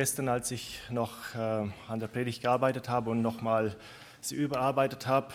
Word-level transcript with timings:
Gestern, 0.00 0.30
als 0.30 0.50
ich 0.50 0.80
noch 0.88 1.34
äh, 1.34 1.68
an 1.86 2.00
der 2.00 2.08
Predigt 2.08 2.40
gearbeitet 2.40 2.88
habe 2.88 3.10
und 3.10 3.20
nochmal 3.20 3.76
sie 4.22 4.34
überarbeitet 4.34 5.06
habe, 5.06 5.34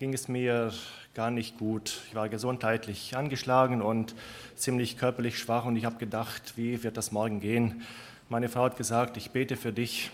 ging 0.00 0.12
es 0.12 0.26
mir 0.26 0.72
gar 1.14 1.30
nicht 1.30 1.58
gut. 1.58 2.00
Ich 2.08 2.16
war 2.16 2.28
gesundheitlich 2.28 3.16
angeschlagen 3.16 3.80
und 3.80 4.16
ziemlich 4.56 4.98
körperlich 4.98 5.38
schwach 5.38 5.64
und 5.64 5.76
ich 5.76 5.84
habe 5.84 5.94
gedacht, 5.98 6.54
wie 6.56 6.82
wird 6.82 6.96
das 6.96 7.12
morgen 7.12 7.38
gehen? 7.38 7.82
Meine 8.28 8.48
Frau 8.48 8.64
hat 8.64 8.76
gesagt, 8.76 9.16
ich 9.16 9.30
bete 9.30 9.56
für 9.56 9.72
dich 9.72 10.10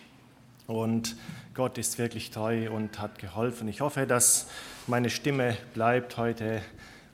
und 0.67 1.17
Gott 1.55 1.79
ist 1.79 1.97
wirklich 1.97 2.31
treu 2.31 2.71
und 2.71 2.99
hat 2.99 3.19
geholfen. 3.19 3.67
Ich 3.67 3.81
hoffe, 3.81 4.07
dass 4.07 4.51
meine 4.87 5.09
Stimme 5.09 5.57
bleibt 5.73 6.19
heute. 6.19 6.61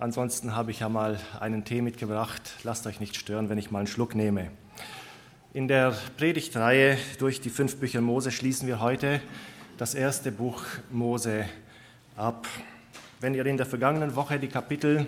Ansonsten 0.00 0.56
habe 0.56 0.72
ich 0.72 0.80
ja 0.80 0.88
mal 0.88 1.20
einen 1.38 1.64
Tee 1.64 1.80
mitgebracht. 1.80 2.42
Lasst 2.64 2.88
euch 2.88 2.98
nicht 2.98 3.14
stören, 3.14 3.48
wenn 3.50 3.58
ich 3.58 3.70
mal 3.70 3.78
einen 3.78 3.86
Schluck 3.86 4.16
nehme. 4.16 4.50
In 5.54 5.68
der 5.68 5.94
Predigtreihe 6.16 6.96
durch 7.18 7.42
die 7.42 7.50
fünf 7.50 7.76
Bücher 7.76 8.00
Mose 8.00 8.30
schließen 8.30 8.66
wir 8.66 8.80
heute 8.80 9.20
das 9.76 9.94
erste 9.94 10.32
Buch 10.32 10.64
Mose 10.90 11.44
ab. 12.16 12.48
Wenn 13.20 13.34
ihr 13.34 13.44
in 13.44 13.58
der 13.58 13.66
vergangenen 13.66 14.16
Woche 14.16 14.38
die 14.38 14.48
Kapitel 14.48 15.06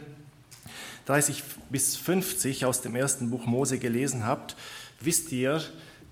30 1.07 1.43
bis 1.70 1.97
50 1.97 2.67
aus 2.67 2.83
dem 2.83 2.95
ersten 2.95 3.30
Buch 3.30 3.47
Mose 3.47 3.79
gelesen 3.79 4.27
habt, 4.27 4.55
wisst 5.01 5.33
ihr, 5.33 5.62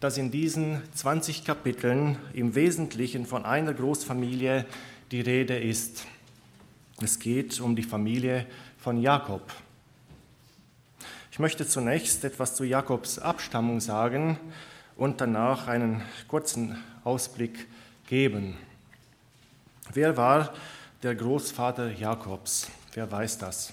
dass 0.01 0.17
in 0.17 0.31
diesen 0.31 0.81
20 0.95 1.45
Kapiteln 1.45 2.17
im 2.33 2.55
Wesentlichen 2.55 3.27
von 3.27 3.45
einer 3.45 3.75
Großfamilie 3.75 4.65
die 5.11 5.21
Rede 5.21 5.59
ist. 5.59 6.07
Es 7.03 7.19
geht 7.19 7.61
um 7.61 7.77
die 7.77 7.83
Familie 7.83 8.47
von 8.79 8.99
Jakob. 8.99 9.43
Ich 11.33 11.39
möchte 11.39 11.67
zunächst 11.67 12.25
etwas 12.25 12.55
zu 12.57 12.63
Jakobs 12.63 13.19
Abstammung 13.19 13.81
sagen 13.81 14.39
und 14.99 15.23
danach 15.23 15.67
einen 15.67 16.03
kurzen 16.29 16.77
Ausblick 17.05 17.69
geben. 18.07 18.59
Wer 19.95 20.19
war 20.19 20.53
der 21.03 21.15
Großvater 21.15 21.91
Jakobs? 21.91 22.71
Wer 22.93 23.11
weiß 23.11 23.39
das? 23.39 23.73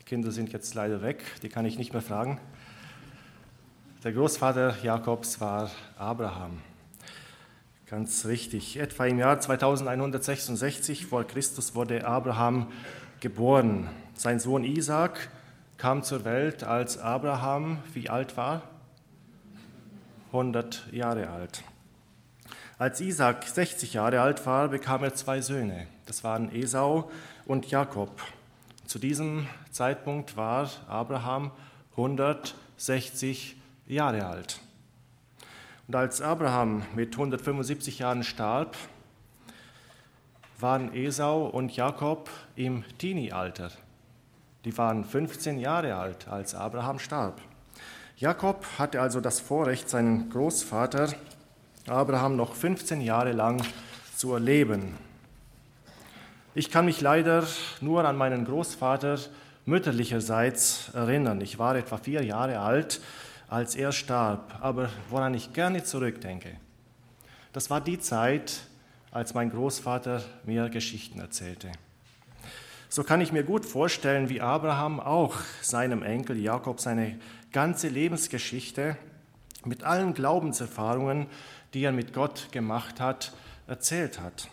Die 0.00 0.04
Kinder 0.04 0.32
sind 0.32 0.52
jetzt 0.52 0.74
leider 0.74 1.00
weg, 1.00 1.22
die 1.44 1.48
kann 1.48 1.64
ich 1.64 1.78
nicht 1.78 1.92
mehr 1.92 2.02
fragen. 2.02 2.40
Der 4.02 4.12
Großvater 4.12 4.78
Jakobs 4.82 5.40
war 5.40 5.70
Abraham. 5.96 6.60
Ganz 7.86 8.26
richtig. 8.26 8.76
Etwa 8.76 9.06
im 9.06 9.20
Jahr 9.20 9.38
2166 9.38 11.06
vor 11.06 11.22
Christus 11.22 11.76
wurde 11.76 12.04
Abraham 12.04 12.66
geboren. 13.20 13.88
Sein 14.14 14.40
Sohn 14.40 14.64
Isaac 14.64 15.28
kam 15.76 16.02
zur 16.02 16.24
Welt, 16.24 16.64
als 16.64 16.98
Abraham 16.98 17.78
wie 17.94 18.08
alt 18.08 18.36
war? 18.36 18.62
100 20.28 20.92
Jahre 20.92 21.30
alt. 21.30 21.62
Als 22.78 23.00
Isaac 23.00 23.44
60 23.44 23.94
Jahre 23.94 24.20
alt 24.20 24.46
war, 24.46 24.68
bekam 24.68 25.02
er 25.02 25.14
zwei 25.14 25.40
Söhne. 25.40 25.86
Das 26.06 26.22
waren 26.22 26.54
Esau 26.54 27.10
und 27.46 27.70
Jakob. 27.70 28.10
Zu 28.86 28.98
diesem 28.98 29.46
Zeitpunkt 29.70 30.36
war 30.36 30.70
Abraham 30.86 31.50
160 31.92 33.56
Jahre 33.86 34.26
alt. 34.26 34.60
Und 35.88 35.96
als 35.96 36.20
Abraham 36.20 36.82
mit 36.94 37.14
175 37.14 37.98
Jahren 37.98 38.22
starb, 38.22 38.76
waren 40.58 40.94
Esau 40.94 41.46
und 41.46 41.74
Jakob 41.76 42.28
im 42.56 42.84
Teenie-Alter. 42.98 43.70
Die 44.64 44.76
waren 44.76 45.04
15 45.04 45.58
Jahre 45.60 45.94
alt, 45.94 46.26
als 46.28 46.54
Abraham 46.54 46.98
starb. 46.98 47.40
Jakob 48.16 48.66
hatte 48.78 49.00
also 49.00 49.20
das 49.20 49.38
Vorrecht, 49.38 49.88
seinen 49.88 50.28
Großvater 50.30 51.10
Abraham 51.86 52.36
noch 52.36 52.54
15 52.54 53.00
Jahre 53.00 53.32
lang 53.32 53.62
zu 54.16 54.34
erleben. 54.34 54.96
Ich 56.54 56.70
kann 56.70 56.86
mich 56.86 57.00
leider 57.00 57.44
nur 57.80 58.04
an 58.04 58.16
meinen 58.16 58.44
Großvater 58.44 59.18
mütterlicherseits 59.64 60.90
erinnern. 60.92 61.40
Ich 61.40 61.60
war 61.60 61.76
etwa 61.76 61.98
vier 61.98 62.24
Jahre 62.24 62.58
alt, 62.58 63.00
als 63.48 63.76
er 63.76 63.92
starb, 63.92 64.58
aber 64.60 64.90
woran 65.08 65.34
ich 65.34 65.52
gerne 65.52 65.84
zurückdenke, 65.84 66.56
das 67.52 67.70
war 67.70 67.80
die 67.80 67.98
Zeit, 68.00 68.67
als 69.10 69.34
mein 69.34 69.50
Großvater 69.50 70.22
mir 70.44 70.68
Geschichten 70.68 71.20
erzählte. 71.20 71.72
So 72.90 73.04
kann 73.04 73.20
ich 73.20 73.32
mir 73.32 73.44
gut 73.44 73.66
vorstellen, 73.66 74.28
wie 74.28 74.40
Abraham 74.40 74.98
auch 74.98 75.36
seinem 75.60 76.02
Enkel 76.02 76.38
Jakob 76.38 76.80
seine 76.80 77.18
ganze 77.52 77.88
Lebensgeschichte 77.88 78.96
mit 79.64 79.84
allen 79.84 80.14
Glaubenserfahrungen, 80.14 81.26
die 81.74 81.84
er 81.84 81.92
mit 81.92 82.12
Gott 82.14 82.48
gemacht 82.50 83.00
hat, 83.00 83.32
erzählt 83.66 84.20
hat. 84.20 84.48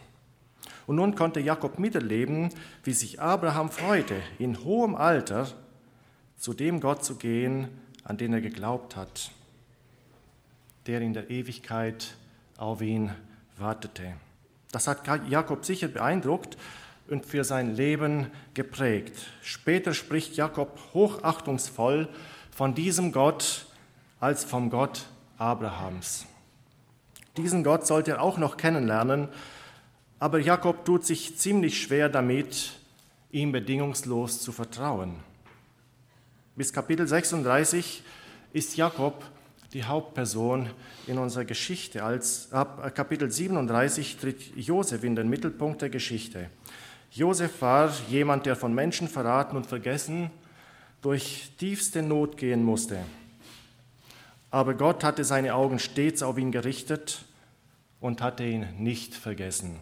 Und 0.87 0.97
nun 0.97 1.15
konnte 1.15 1.39
Jakob 1.39 1.79
miterleben, 1.79 2.49
wie 2.83 2.93
sich 2.93 3.21
Abraham 3.21 3.71
freute, 3.71 4.15
in 4.37 4.63
hohem 4.63 4.95
Alter 4.95 5.47
zu 6.37 6.53
dem 6.53 6.79
Gott 6.79 7.03
zu 7.03 7.15
gehen, 7.15 7.69
an 8.03 8.17
den 8.17 8.33
er 8.33 8.41
geglaubt 8.41 8.95
hat, 8.95 9.31
der 10.85 11.01
in 11.01 11.13
der 11.13 11.29
Ewigkeit 11.29 12.15
auf 12.57 12.81
ihn 12.81 13.11
wartete. 13.57 14.13
Das 14.75 14.87
hat 14.87 15.07
Jakob 15.29 15.63
sicher 15.63 15.87
beeindruckt 15.87 16.57
und 17.07 17.25
für 17.25 17.45
sein 17.45 17.77
Leben 17.77 18.29
geprägt. 18.55 19.15
Später 19.41 19.93
spricht 19.93 20.35
Jakob 20.35 20.77
hochachtungsvoll 20.93 22.09
von 22.51 22.75
diesem 22.75 23.13
Gott 23.13 23.67
als 24.19 24.43
vom 24.43 24.69
Gott 24.69 25.05
Abrahams. 25.37 26.25
Diesen 27.37 27.63
Gott 27.63 27.87
sollte 27.87 28.11
er 28.11 28.21
auch 28.21 28.37
noch 28.37 28.57
kennenlernen, 28.57 29.29
aber 30.19 30.39
Jakob 30.39 30.83
tut 30.83 31.05
sich 31.05 31.37
ziemlich 31.37 31.81
schwer 31.81 32.09
damit, 32.09 32.73
ihm 33.31 33.53
bedingungslos 33.53 34.41
zu 34.41 34.51
vertrauen. 34.51 35.15
Bis 36.57 36.73
Kapitel 36.73 37.07
36 37.07 38.03
ist 38.51 38.75
Jakob 38.75 39.23
die 39.75 39.83
Hauptperson 39.83 40.69
in 41.05 41.17
unserer 41.17 41.43
Geschichte. 41.43 42.01
Als 42.01 42.49
ab 42.53 42.95
Kapitel 42.95 43.29
37 43.29 44.15
tritt 44.15 44.55
Josef 44.55 45.03
in 45.03 45.17
den 45.17 45.27
Mittelpunkt 45.27 45.81
der 45.81 45.89
Geschichte. 45.89 46.49
Josef 47.11 47.61
war 47.61 47.91
jemand, 48.09 48.45
der 48.45 48.55
von 48.55 48.73
Menschen 48.73 49.09
verraten 49.09 49.57
und 49.57 49.65
vergessen 49.65 50.31
durch 51.01 51.51
tiefste 51.57 52.01
Not 52.01 52.37
gehen 52.37 52.63
musste. 52.63 52.99
Aber 54.49 54.75
Gott 54.75 55.03
hatte 55.03 55.25
seine 55.25 55.53
Augen 55.53 55.79
stets 55.79 56.23
auf 56.23 56.37
ihn 56.37 56.53
gerichtet 56.53 57.25
und 57.99 58.21
hatte 58.21 58.45
ihn 58.45 58.67
nicht 58.77 59.13
vergessen. 59.13 59.79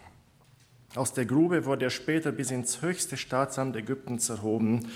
Aus 0.96 1.14
der 1.14 1.28
Grube 1.28 1.66
wurde 1.66 1.86
er 1.86 1.92
später 1.92 2.32
bis 2.32 2.50
ins 2.50 2.82
höchste 2.82 3.16
Staatsamt 3.16 3.76
Ägyptens 3.76 4.30
erhoben. 4.30 4.88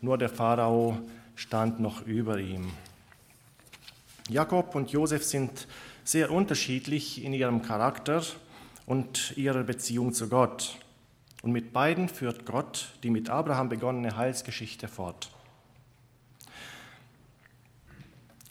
Nur 0.00 0.16
der 0.16 0.28
Pharao 0.28 0.96
stand 1.34 1.80
noch 1.80 2.06
über 2.06 2.38
ihm. 2.38 2.70
Jakob 4.28 4.74
und 4.74 4.90
Josef 4.90 5.22
sind 5.22 5.68
sehr 6.02 6.30
unterschiedlich 6.30 7.22
in 7.22 7.34
ihrem 7.34 7.60
Charakter 7.60 8.22
und 8.86 9.36
ihrer 9.36 9.64
Beziehung 9.64 10.14
zu 10.14 10.28
Gott. 10.28 10.78
Und 11.42 11.52
mit 11.52 11.74
beiden 11.74 12.08
führt 12.08 12.46
Gott 12.46 12.94
die 13.02 13.10
mit 13.10 13.28
Abraham 13.28 13.68
begonnene 13.68 14.16
Heilsgeschichte 14.16 14.88
fort. 14.88 15.30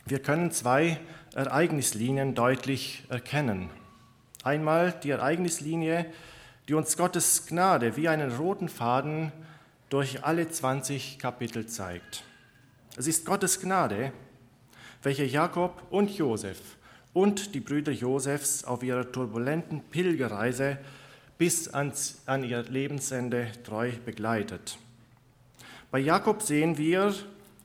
Wir 0.05 0.19
können 0.19 0.51
zwei 0.51 0.99
Ereignislinien 1.33 2.35
deutlich 2.35 3.05
erkennen. 3.09 3.71
Einmal 4.43 4.91
die 4.91 5.09
Ereignislinie, 5.09 6.05
die 6.67 6.75
uns 6.75 6.97
Gottes 6.97 7.47
Gnade 7.47 7.97
wie 7.97 8.09
einen 8.09 8.31
roten 8.35 8.69
Faden 8.69 9.31
durch 9.89 10.23
alle 10.23 10.47
20 10.47 11.17
Kapitel 11.17 11.65
zeigt. 11.65 12.23
Es 12.95 13.07
ist 13.07 13.25
Gottes 13.25 13.59
Gnade, 13.59 14.13
welche 15.03 15.25
Jakob 15.25 15.83
und 15.91 16.09
Josef 16.17 16.59
und 17.13 17.53
die 17.53 17.59
Brüder 17.59 17.91
Josefs 17.91 18.63
auf 18.63 18.83
ihrer 18.83 19.11
turbulenten 19.11 19.81
Pilgerreise 19.81 20.77
bis 21.37 21.67
ans, 21.67 22.21
an 22.25 22.43
ihr 22.43 22.63
Lebensende 22.63 23.47
treu 23.63 23.91
begleitet. 24.05 24.77
Bei 25.91 25.99
Jakob 25.99 26.41
sehen 26.41 26.77
wir, 26.77 27.13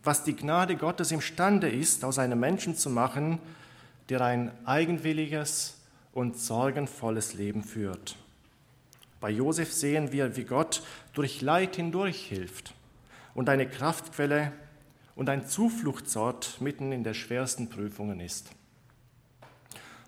was 0.05 0.25
die 0.25 0.37
Gnade 0.37 0.77
Gottes 0.77 1.13
imstande 1.13 1.69
ist, 1.71 2.05
aus 2.05 2.19
einem 2.19 2.41
Menschen 2.41 2.77
zu 2.77 2.91
machen, 2.91 3.39
der 4.09 4.21
ein 4.21 4.51
eigenwilliges 4.67 5.77
und 6.13 6.37
sorgenvolles 6.39 7.35
Leben 7.35 7.63
führt. 7.63 8.17
Bei 9.21 9.31
Josef 9.31 9.73
sehen 9.73 10.13
wir, 10.13 10.37
wie 10.37 10.45
Gott 10.45 10.83
durch 11.13 11.41
Leid 11.41 11.77
hindurch 11.77 12.27
hilft 12.27 12.75
und 13.35 13.49
eine 13.49 13.69
Kraftquelle 13.69 14.53
und 15.19 15.29
ein 15.29 15.45
Zufluchtsort 15.45 16.61
mitten 16.61 16.93
in 16.93 17.03
der 17.03 17.13
schwersten 17.13 17.69
Prüfungen 17.69 18.21
ist. 18.21 18.51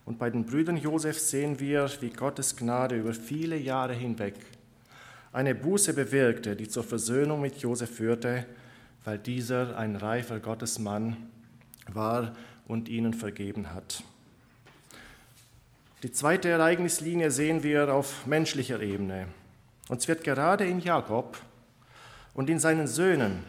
Und 0.05 0.21
bei 0.21 0.31
den 0.31 0.47
Brüdern 0.47 0.77
Josef 0.77 1.19
sehen 1.19 1.59
wir, 1.59 1.91
wie 1.99 2.11
Gottes 2.11 2.57
Gnade 2.57 2.97
über 2.97 3.13
viele 3.13 3.57
Jahre 3.57 3.93
hinweg 3.93 4.37
eine 5.33 5.57
Buße 5.57 5.95
bewirkte, 5.95 6.55
die 6.55 6.69
zur 6.69 6.85
Versöhnung 6.85 7.41
mit 7.41 7.57
Josef 7.57 7.93
führte, 7.93 8.47
weil 9.05 9.19
dieser 9.19 9.77
ein 9.77 9.97
reifer 9.97 10.39
Gottesmann 10.39 11.17
war 11.93 12.37
und 12.69 12.89
ihnen 12.89 13.13
vergeben 13.13 13.75
hat. 13.75 14.05
Die 16.05 16.13
zweite 16.13 16.49
Ereignislinie 16.51 17.33
sehen 17.33 17.65
wir 17.65 17.93
auf 17.93 18.27
menschlicher 18.27 18.81
Ebene. 18.81 19.27
Uns 19.89 20.07
wird 20.07 20.23
gerade 20.23 20.67
in 20.67 20.79
Jakob 20.79 21.37
und 22.33 22.49
in 22.49 22.61
seinen 22.61 22.87
Söhnen 22.87 23.43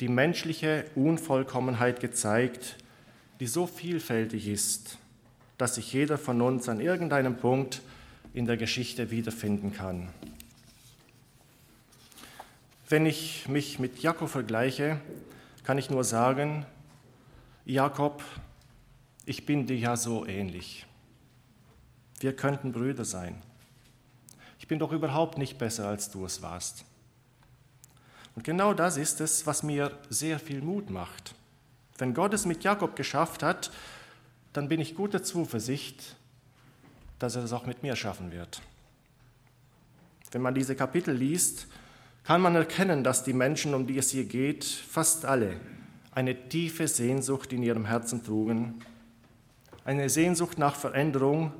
die 0.00 0.08
menschliche 0.08 0.84
Unvollkommenheit 0.94 2.00
gezeigt, 2.00 2.76
die 3.40 3.46
so 3.46 3.66
vielfältig 3.66 4.48
ist, 4.48 4.98
dass 5.58 5.76
sich 5.76 5.92
jeder 5.92 6.18
von 6.18 6.40
uns 6.40 6.68
an 6.68 6.80
irgendeinem 6.80 7.36
Punkt 7.36 7.82
in 8.34 8.46
der 8.46 8.56
Geschichte 8.56 9.10
wiederfinden 9.10 9.72
kann. 9.72 10.08
Wenn 12.88 13.06
ich 13.06 13.48
mich 13.48 13.78
mit 13.78 14.02
Jakob 14.02 14.28
vergleiche, 14.28 15.00
kann 15.64 15.78
ich 15.78 15.88
nur 15.88 16.04
sagen, 16.04 16.66
Jakob, 17.64 18.22
ich 19.24 19.46
bin 19.46 19.66
dir 19.66 19.76
ja 19.76 19.96
so 19.96 20.26
ähnlich. 20.26 20.84
Wir 22.20 22.34
könnten 22.34 22.72
Brüder 22.72 23.04
sein. 23.04 23.40
Ich 24.58 24.68
bin 24.68 24.78
doch 24.78 24.92
überhaupt 24.92 25.38
nicht 25.38 25.58
besser, 25.58 25.88
als 25.88 26.10
du 26.10 26.24
es 26.24 26.42
warst. 26.42 26.84
Und 28.34 28.44
genau 28.44 28.74
das 28.74 28.96
ist 28.96 29.20
es, 29.20 29.46
was 29.46 29.62
mir 29.62 29.98
sehr 30.08 30.38
viel 30.38 30.62
Mut 30.62 30.90
macht. 30.90 31.34
Wenn 31.98 32.14
Gott 32.14 32.32
es 32.34 32.46
mit 32.46 32.64
Jakob 32.64 32.96
geschafft 32.96 33.42
hat, 33.42 33.70
dann 34.52 34.68
bin 34.68 34.80
ich 34.80 34.94
guter 34.94 35.22
Zuversicht, 35.22 36.16
dass 37.18 37.36
er 37.36 37.44
es 37.44 37.52
auch 37.52 37.66
mit 37.66 37.82
mir 37.82 37.96
schaffen 37.96 38.32
wird. 38.32 38.62
Wenn 40.30 40.42
man 40.42 40.54
diese 40.54 40.74
Kapitel 40.74 41.14
liest, 41.14 41.66
kann 42.24 42.40
man 42.40 42.54
erkennen, 42.54 43.04
dass 43.04 43.24
die 43.24 43.32
Menschen, 43.32 43.74
um 43.74 43.86
die 43.86 43.98
es 43.98 44.10
hier 44.10 44.24
geht, 44.24 44.64
fast 44.64 45.24
alle 45.24 45.60
eine 46.14 46.48
tiefe 46.48 46.88
Sehnsucht 46.88 47.52
in 47.52 47.62
ihrem 47.62 47.86
Herzen 47.86 48.22
trugen, 48.22 48.82
eine 49.84 50.08
Sehnsucht 50.08 50.58
nach 50.58 50.76
Veränderung, 50.76 51.52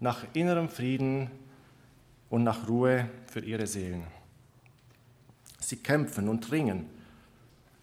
nach 0.00 0.24
innerem 0.32 0.68
Frieden 0.68 1.30
und 2.30 2.44
nach 2.44 2.68
Ruhe 2.68 3.08
für 3.26 3.40
ihre 3.40 3.66
Seelen. 3.66 4.04
Sie 5.72 5.78
kämpfen 5.78 6.28
und 6.28 6.52
ringen, 6.52 6.84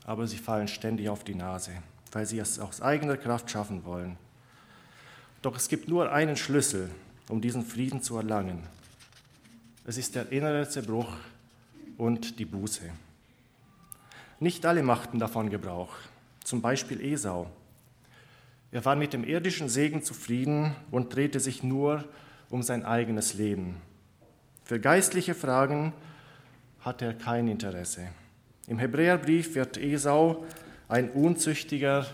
aber 0.05 0.27
sie 0.27 0.37
fallen 0.37 0.67
ständig 0.67 1.09
auf 1.09 1.23
die 1.23 1.33
Nase, 1.33 1.71
weil 2.11 2.23
sie 2.27 2.37
es 2.37 2.59
aus 2.59 2.83
eigener 2.83 3.17
Kraft 3.17 3.49
schaffen 3.49 3.83
wollen. 3.83 4.15
Doch 5.41 5.55
es 5.55 5.69
gibt 5.69 5.87
nur 5.87 6.11
einen 6.11 6.37
Schlüssel, 6.37 6.91
um 7.29 7.41
diesen 7.41 7.65
Frieden 7.65 8.03
zu 8.03 8.15
erlangen. 8.15 8.61
Es 9.87 9.97
ist 9.97 10.13
der 10.13 10.31
innere 10.31 10.69
Zerbruch 10.69 11.11
und 11.97 12.37
die 12.37 12.45
Buße. 12.45 12.91
Nicht 14.39 14.67
alle 14.67 14.83
machten 14.83 15.17
davon 15.17 15.49
Gebrauch, 15.49 15.95
zum 16.43 16.61
Beispiel 16.61 17.01
Esau. 17.01 17.49
Er 18.71 18.85
war 18.85 18.95
mit 18.95 19.13
dem 19.13 19.23
irdischen 19.23 19.67
Segen 19.67 20.03
zufrieden 20.03 20.75
und 20.91 21.15
drehte 21.15 21.39
sich 21.39 21.63
nur 21.63 22.03
um 22.51 22.61
sein 22.61 22.85
eigenes 22.85 23.33
Leben. 23.33 23.77
Für 24.63 24.79
geistliche 24.79 25.33
Fragen 25.33 25.91
hatte 26.81 27.05
er 27.05 27.13
kein 27.13 27.47
Interesse. 27.47 28.07
Im 28.67 28.79
Hebräerbrief 28.79 29.55
wird 29.55 29.77
Esau 29.77 30.45
ein 30.87 31.09
unzüchtiger 31.11 32.05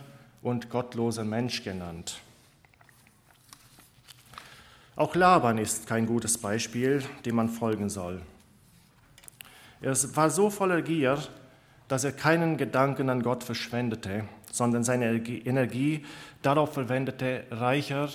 und 0.42 0.70
gottloser 0.70 1.24
Mensch 1.24 1.64
genannt. 1.64 2.20
Auch 4.96 5.16
Laban 5.16 5.58
ist 5.58 5.88
kein 5.88 6.06
gutes 6.06 6.38
Beispiel, 6.38 7.04
dem 7.26 7.36
man 7.36 7.50
folgen 7.50 7.90
soll. 7.90 8.22
Er 9.82 9.94
war 10.16 10.30
so 10.30 10.50
voller 10.50 10.82
Gier, 10.82 11.18
dass 11.88 12.04
er 12.04 12.14
keinen 12.14 12.58
Gedanken 12.58 13.10
an 13.10 13.22
Gott 13.22 13.44
verschwendete, 13.44 14.24
sondern 14.52 14.84
seine 14.84 15.16
Energie 15.16 16.06
darauf 16.42 16.74
verwendete, 16.74 17.44
reicher 17.52 18.10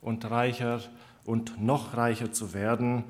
und 0.00 0.28
reicher 0.30 0.80
und 1.24 1.62
noch 1.62 1.96
reicher 1.96 2.32
zu 2.32 2.52
werden. 2.52 3.04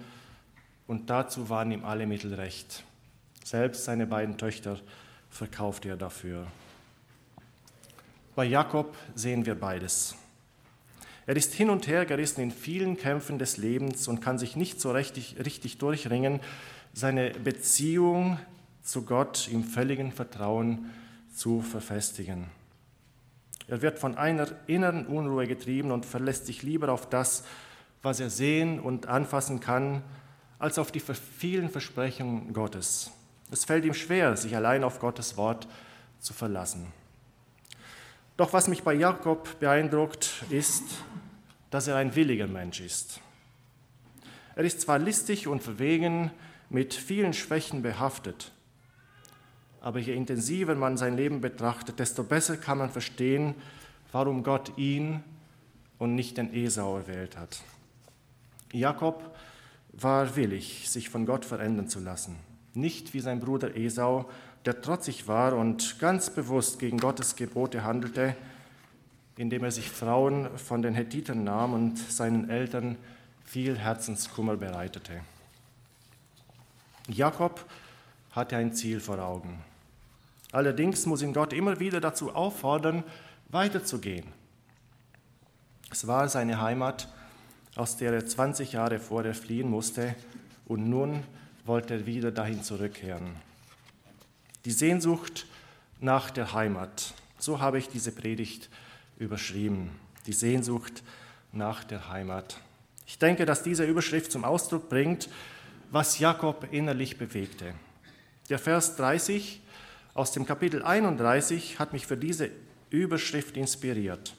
Und 0.87 1.11
dazu 1.11 1.49
waren 1.49 1.73
ihm 1.73 1.85
alle 1.85 2.07
Mittel 2.07 2.35
recht. 2.35 2.85
Selbst 3.43 3.85
seine 3.85 4.07
beiden 4.07 4.39
Töchter 4.39 4.79
verkaufte 5.31 5.89
er 5.89 5.97
dafür. 5.97 6.47
Bei 8.35 8.45
Jakob 8.45 8.97
sehen 9.15 9.47
wir 9.47 9.55
beides. 9.55 10.17
Er 11.27 11.37
ist 11.37 11.55
hin 11.55 11.71
und 11.71 11.87
her 11.87 12.05
gerissen 12.05 12.43
in 12.43 12.51
vielen 12.51 12.97
Kämpfen 12.99 13.39
des 13.39 13.57
Lebens 13.57 14.09
und 14.09 14.21
kann 14.21 14.39
sich 14.39 14.57
nicht 14.57 14.81
so 14.81 14.93
richtig, 14.93 15.37
richtig 15.45 15.79
durchringen, 15.79 16.41
seine 16.93 17.31
Beziehung 17.31 18.39
zu 18.83 19.05
Gott 19.05 19.49
im 19.51 19.65
völligen 19.65 20.13
Vertrauen 20.13 20.91
zu 21.35 21.63
verfestigen. 21.63 22.47
Er 23.67 23.81
wird 23.81 23.99
von 23.99 24.17
einer 24.19 24.49
inneren 24.67 25.07
Unruhe 25.07 25.47
getrieben 25.47 25.91
und 25.91 26.05
verlässt 26.05 26.47
sich 26.47 26.63
lieber 26.63 26.91
auf 26.91 27.09
das, 27.09 27.45
was 28.03 28.21
er 28.21 28.29
sehen 28.29 28.79
und 28.79 29.07
anfassen 29.07 29.61
kann, 29.61 30.03
als 30.65 30.79
auf 30.79 30.91
die 30.91 31.01
vielen 31.01 31.69
Versprechungen 31.69 32.55
Gottes. 32.55 33.11
Es 33.51 33.67
fällt 33.67 33.85
ihm 33.85 33.93
schwer, 33.93 34.35
sich 34.35 34.57
allein 34.57 34.83
auf 34.83 34.99
Gottes 34.99 35.37
Wort 35.37 35.69
zu 36.21 36.33
verlassen. 36.33 36.87
Doch 38.39 38.55
was 38.55 38.67
mich 38.67 38.83
bei 38.83 38.95
Jakob 38.95 39.61
beeindruckt, 39.61 40.43
ist, 40.49 40.85
dass 41.69 41.87
er 41.87 41.97
ein 41.97 42.17
williger 42.17 42.47
Mensch 42.47 42.81
ist. 42.81 43.21
Er 44.57 44.65
ist 44.65 44.81
zwar 44.81 44.99
listig 44.99 45.49
und 45.49 45.63
verwegen, 45.63 46.31
mit 46.71 46.95
vielen 46.95 47.35
Schwächen 47.35 47.83
behaftet. 47.83 48.51
Aber 49.83 49.99
je 49.99 50.15
intensiver 50.15 50.75
man 50.77 50.97
sein 50.97 51.15
Leben 51.15 51.43
betrachtet, 51.43 51.99
desto 51.99 52.25
besser 52.25 52.57
kann 52.57 52.79
man 52.79 52.89
verstehen, 52.89 53.55
warum 54.13 54.43
Gott 54.43 54.73
ihn 54.79 55.23
und 55.99 56.15
nicht 56.15 56.39
den 56.39 56.55
Esau 56.55 56.97
erwählt 56.97 57.37
hat. 57.37 57.61
Jakob 58.73 59.37
war 59.97 60.37
willig, 60.37 60.89
sich 60.89 61.09
von 61.09 61.27
Gott 61.27 61.45
verändern 61.45 61.89
zu 61.89 62.01
lassen. 62.01 62.37
Nicht 62.75 63.15
wie 63.15 63.21
sein 63.21 63.41
Bruder 63.41 63.77
Esau, 63.77 64.29
der 64.65 64.81
trotzig 64.81 65.29
war 65.29 65.55
und 65.55 65.99
ganz 65.99 66.31
bewusst 66.31 66.79
gegen 66.79 66.99
Gottes 66.99 67.37
Gebote 67.37 67.85
handelte, 67.85 68.35
indem 69.37 69.65
er 69.65 69.71
sich 69.71 69.91
Frauen 69.91 70.49
von 70.59 70.83
den 70.83 70.95
Hethitern 70.95 71.45
nahm 71.45 71.75
und 71.75 71.99
seinen 71.99 72.51
Eltern 72.51 72.97
viel 73.45 73.77
Herzenskummer 73.77 74.57
bereitete. 74.57 75.21
Jakob 77.09 77.65
hatte 78.33 78.57
ein 78.57 78.73
Ziel 78.73 79.01
vor 79.01 79.19
Augen. 79.19 79.63
Allerdings 80.53 81.05
muss 81.07 81.23
ihn 81.23 81.33
Gott 81.33 81.53
immer 81.53 81.81
wieder 81.81 82.01
dazu 82.01 82.35
auffordern, 82.35 83.05
weiterzugehen. 83.49 84.27
Es 85.91 86.07
war 86.07 86.29
seine 86.29 86.61
Heimat, 86.61 87.09
aus 87.77 87.97
der 87.97 88.13
er 88.13 88.27
20 88.27 88.73
Jahre 88.73 88.99
vorher 88.99 89.35
fliehen 89.35 89.69
musste, 89.69 90.15
und 90.67 90.89
nun 90.89 91.23
wollte 91.67 91.95
er 91.95 92.07
wieder 92.07 92.31
dahin 92.31 92.63
zurückkehren. 92.63 93.37
Die 94.65 94.71
Sehnsucht 94.71 95.47
nach 96.01 96.31
der 96.31 96.55
Heimat, 96.55 97.15
so 97.39 97.61
habe 97.61 97.79
ich 97.79 97.89
diese 97.89 98.13
Predigt 98.13 98.71
überschrieben. 99.19 99.91
Die 100.27 100.33
Sehnsucht 100.33 101.03
nach 101.53 101.85
der 101.85 102.09
Heimat. 102.09 102.59
Ich 103.07 103.19
denke, 103.19 103.45
dass 103.45 103.63
diese 103.63 103.85
Überschrift 103.85 104.33
zum 104.33 104.45
Ausdruck 104.45 104.89
bringt, 104.89 105.29
was 105.91 106.19
Jakob 106.19 106.67
innerlich 106.73 107.19
bewegte. 107.19 107.75
Der 108.49 108.59
Vers 108.59 108.97
30 108.97 109.61
aus 110.15 110.33
dem 110.33 110.47
Kapitel 110.47 110.83
31 110.83 111.79
hat 111.79 111.93
mich 111.93 112.07
für 112.07 112.17
diese 112.17 112.51
Überschrift 112.91 113.57
inspiriert. 113.57 114.35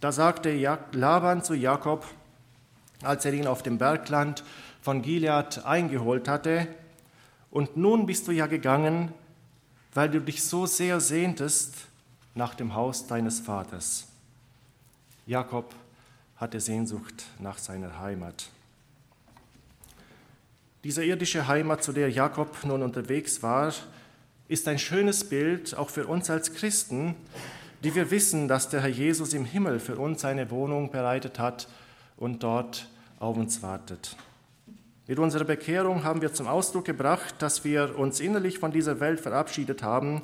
Da 0.00 0.12
sagte 0.12 0.52
Laban 0.92 1.44
zu 1.44 1.54
Jakob, 1.54 2.04
als 3.02 3.24
er 3.24 3.32
ihn 3.32 3.46
auf 3.46 3.62
dem 3.62 3.78
Bergland 3.78 4.44
von 4.82 5.02
Gilead 5.02 5.64
eingeholt 5.64 6.28
hatte, 6.28 6.66
und 7.50 7.76
nun 7.76 8.06
bist 8.06 8.28
du 8.28 8.32
ja 8.32 8.46
gegangen, 8.46 9.12
weil 9.92 10.08
du 10.08 10.20
dich 10.20 10.44
so 10.44 10.66
sehr 10.66 11.00
sehntest 11.00 11.74
nach 12.34 12.54
dem 12.54 12.74
Haus 12.74 13.06
deines 13.06 13.40
Vaters. 13.40 14.06
Jakob 15.26 15.74
hatte 16.36 16.60
Sehnsucht 16.60 17.24
nach 17.38 17.58
seiner 17.58 17.98
Heimat. 17.98 18.48
Diese 20.84 21.04
irdische 21.04 21.46
Heimat, 21.46 21.82
zu 21.82 21.92
der 21.92 22.10
Jakob 22.10 22.64
nun 22.64 22.82
unterwegs 22.82 23.42
war, 23.42 23.74
ist 24.48 24.66
ein 24.66 24.78
schönes 24.78 25.28
Bild 25.28 25.76
auch 25.76 25.90
für 25.90 26.06
uns 26.06 26.30
als 26.30 26.54
Christen, 26.54 27.14
die 27.84 27.94
wir 27.94 28.10
wissen, 28.10 28.48
dass 28.48 28.68
der 28.68 28.80
Herr 28.80 28.88
Jesus 28.88 29.34
im 29.34 29.44
Himmel 29.44 29.78
für 29.80 29.96
uns 29.96 30.24
eine 30.24 30.50
Wohnung 30.50 30.90
bereitet 30.90 31.38
hat 31.38 31.68
und 32.16 32.42
dort 32.42 32.88
auf 33.20 33.36
uns 33.36 33.62
wartet. 33.62 34.16
Mit 35.06 35.18
unserer 35.18 35.44
Bekehrung 35.44 36.02
haben 36.04 36.22
wir 36.22 36.32
zum 36.32 36.48
Ausdruck 36.48 36.86
gebracht, 36.86 37.34
dass 37.38 37.64
wir 37.64 37.98
uns 37.98 38.18
innerlich 38.18 38.58
von 38.58 38.72
dieser 38.72 38.98
Welt 38.98 39.20
verabschiedet 39.20 39.82
haben 39.82 40.22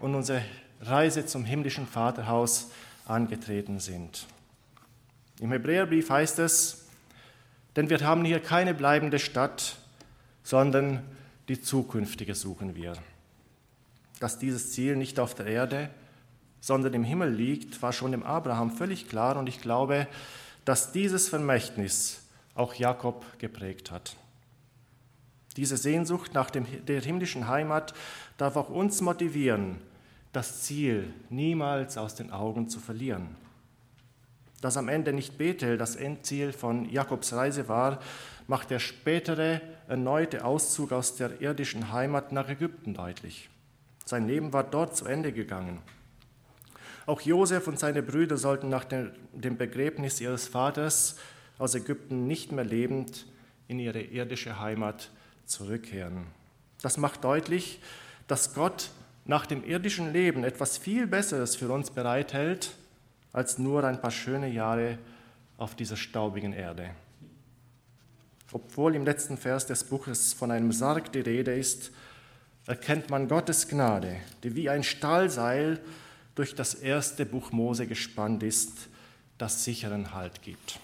und 0.00 0.14
unsere 0.14 0.42
Reise 0.80 1.26
zum 1.26 1.44
himmlischen 1.44 1.86
Vaterhaus 1.86 2.70
angetreten 3.06 3.80
sind. 3.80 4.26
Im 5.40 5.52
Hebräerbrief 5.52 6.10
heißt 6.10 6.38
es, 6.38 6.86
denn 7.76 7.88
wir 7.88 8.00
haben 8.00 8.24
hier 8.24 8.40
keine 8.40 8.74
bleibende 8.74 9.18
Stadt, 9.18 9.76
sondern 10.42 11.02
die 11.48 11.60
zukünftige 11.60 12.34
suchen 12.34 12.74
wir. 12.74 12.94
Dass 14.20 14.38
dieses 14.38 14.72
Ziel 14.72 14.96
nicht 14.96 15.18
auf 15.18 15.34
der 15.34 15.46
Erde, 15.46 15.90
sondern 16.60 16.92
im 16.94 17.04
Himmel 17.04 17.30
liegt, 17.30 17.80
war 17.82 17.92
schon 17.92 18.12
dem 18.12 18.22
Abraham 18.22 18.70
völlig 18.70 19.08
klar 19.08 19.36
und 19.36 19.48
ich 19.48 19.60
glaube, 19.60 20.08
dass 20.66 20.92
dieses 20.92 21.28
Vermächtnis 21.28 22.20
auch 22.54 22.74
Jakob 22.74 23.24
geprägt 23.38 23.90
hat. 23.90 24.16
Diese 25.56 25.78
Sehnsucht 25.78 26.34
nach 26.34 26.50
dem, 26.50 26.66
der 26.84 27.00
himmlischen 27.00 27.48
Heimat 27.48 27.94
darf 28.36 28.56
auch 28.56 28.68
uns 28.68 29.00
motivieren, 29.00 29.80
das 30.32 30.62
Ziel 30.62 31.14
niemals 31.30 31.96
aus 31.96 32.14
den 32.14 32.30
Augen 32.30 32.68
zu 32.68 32.80
verlieren. 32.80 33.36
Dass 34.60 34.76
am 34.76 34.88
Ende 34.88 35.12
nicht 35.12 35.38
Bethel 35.38 35.78
das 35.78 35.96
Endziel 35.96 36.52
von 36.52 36.90
Jakobs 36.90 37.32
Reise 37.32 37.68
war, 37.68 38.00
macht 38.48 38.70
der 38.70 38.80
spätere 38.80 39.60
erneute 39.86 40.44
Auszug 40.44 40.92
aus 40.92 41.14
der 41.14 41.40
irdischen 41.40 41.92
Heimat 41.92 42.32
nach 42.32 42.48
Ägypten 42.48 42.92
deutlich. 42.92 43.48
Sein 44.04 44.26
Leben 44.26 44.52
war 44.52 44.64
dort 44.64 44.96
zu 44.96 45.04
Ende 45.06 45.32
gegangen. 45.32 45.80
Auch 47.06 47.20
Josef 47.20 47.68
und 47.68 47.78
seine 47.78 48.02
Brüder 48.02 48.36
sollten 48.36 48.68
nach 48.68 48.84
dem 48.84 49.56
Begräbnis 49.56 50.20
ihres 50.20 50.48
Vaters 50.48 51.16
aus 51.56 51.74
Ägypten 51.74 52.26
nicht 52.26 52.50
mehr 52.50 52.64
lebend 52.64 53.26
in 53.68 53.78
ihre 53.78 54.00
irdische 54.00 54.60
Heimat 54.60 55.10
zurückkehren. 55.46 56.26
Das 56.82 56.98
macht 56.98 57.22
deutlich, 57.22 57.80
dass 58.26 58.54
Gott 58.54 58.90
nach 59.24 59.46
dem 59.46 59.64
irdischen 59.64 60.12
Leben 60.12 60.44
etwas 60.44 60.78
viel 60.78 61.06
Besseres 61.06 61.56
für 61.56 61.70
uns 61.70 61.90
bereithält, 61.90 62.72
als 63.32 63.58
nur 63.58 63.84
ein 63.84 64.00
paar 64.00 64.10
schöne 64.10 64.48
Jahre 64.48 64.98
auf 65.58 65.74
dieser 65.74 65.96
staubigen 65.96 66.52
Erde. 66.52 66.90
Obwohl 68.52 68.94
im 68.94 69.04
letzten 69.04 69.36
Vers 69.36 69.66
des 69.66 69.84
Buches 69.84 70.32
von 70.32 70.50
einem 70.50 70.72
Sarg 70.72 71.12
die 71.12 71.20
Rede 71.20 71.54
ist, 71.54 71.90
erkennt 72.66 73.10
man 73.10 73.28
Gottes 73.28 73.68
Gnade, 73.68 74.16
die 74.42 74.54
wie 74.54 74.68
ein 74.68 74.82
Stahlseil 74.82 75.80
durch 76.36 76.54
das 76.54 76.74
erste 76.74 77.26
Buch 77.26 77.50
Mose 77.50 77.86
gespannt 77.88 78.44
ist, 78.44 78.88
das 79.38 79.64
sicheren 79.64 80.14
Halt 80.14 80.42
gibt. 80.42 80.78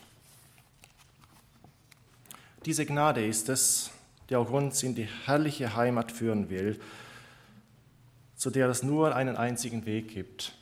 Diese 2.64 2.86
Gnade 2.86 3.24
ist 3.24 3.48
es, 3.48 3.90
die 4.28 4.36
auch 4.36 4.50
uns 4.50 4.82
in 4.82 4.94
die 4.94 5.08
herrliche 5.26 5.76
Heimat 5.76 6.10
führen 6.10 6.48
will, 6.48 6.80
zu 8.34 8.50
der 8.50 8.68
es 8.68 8.82
nur 8.82 9.14
einen 9.14 9.36
einzigen 9.36 9.84
Weg 9.86 10.08
gibt. 10.08 10.54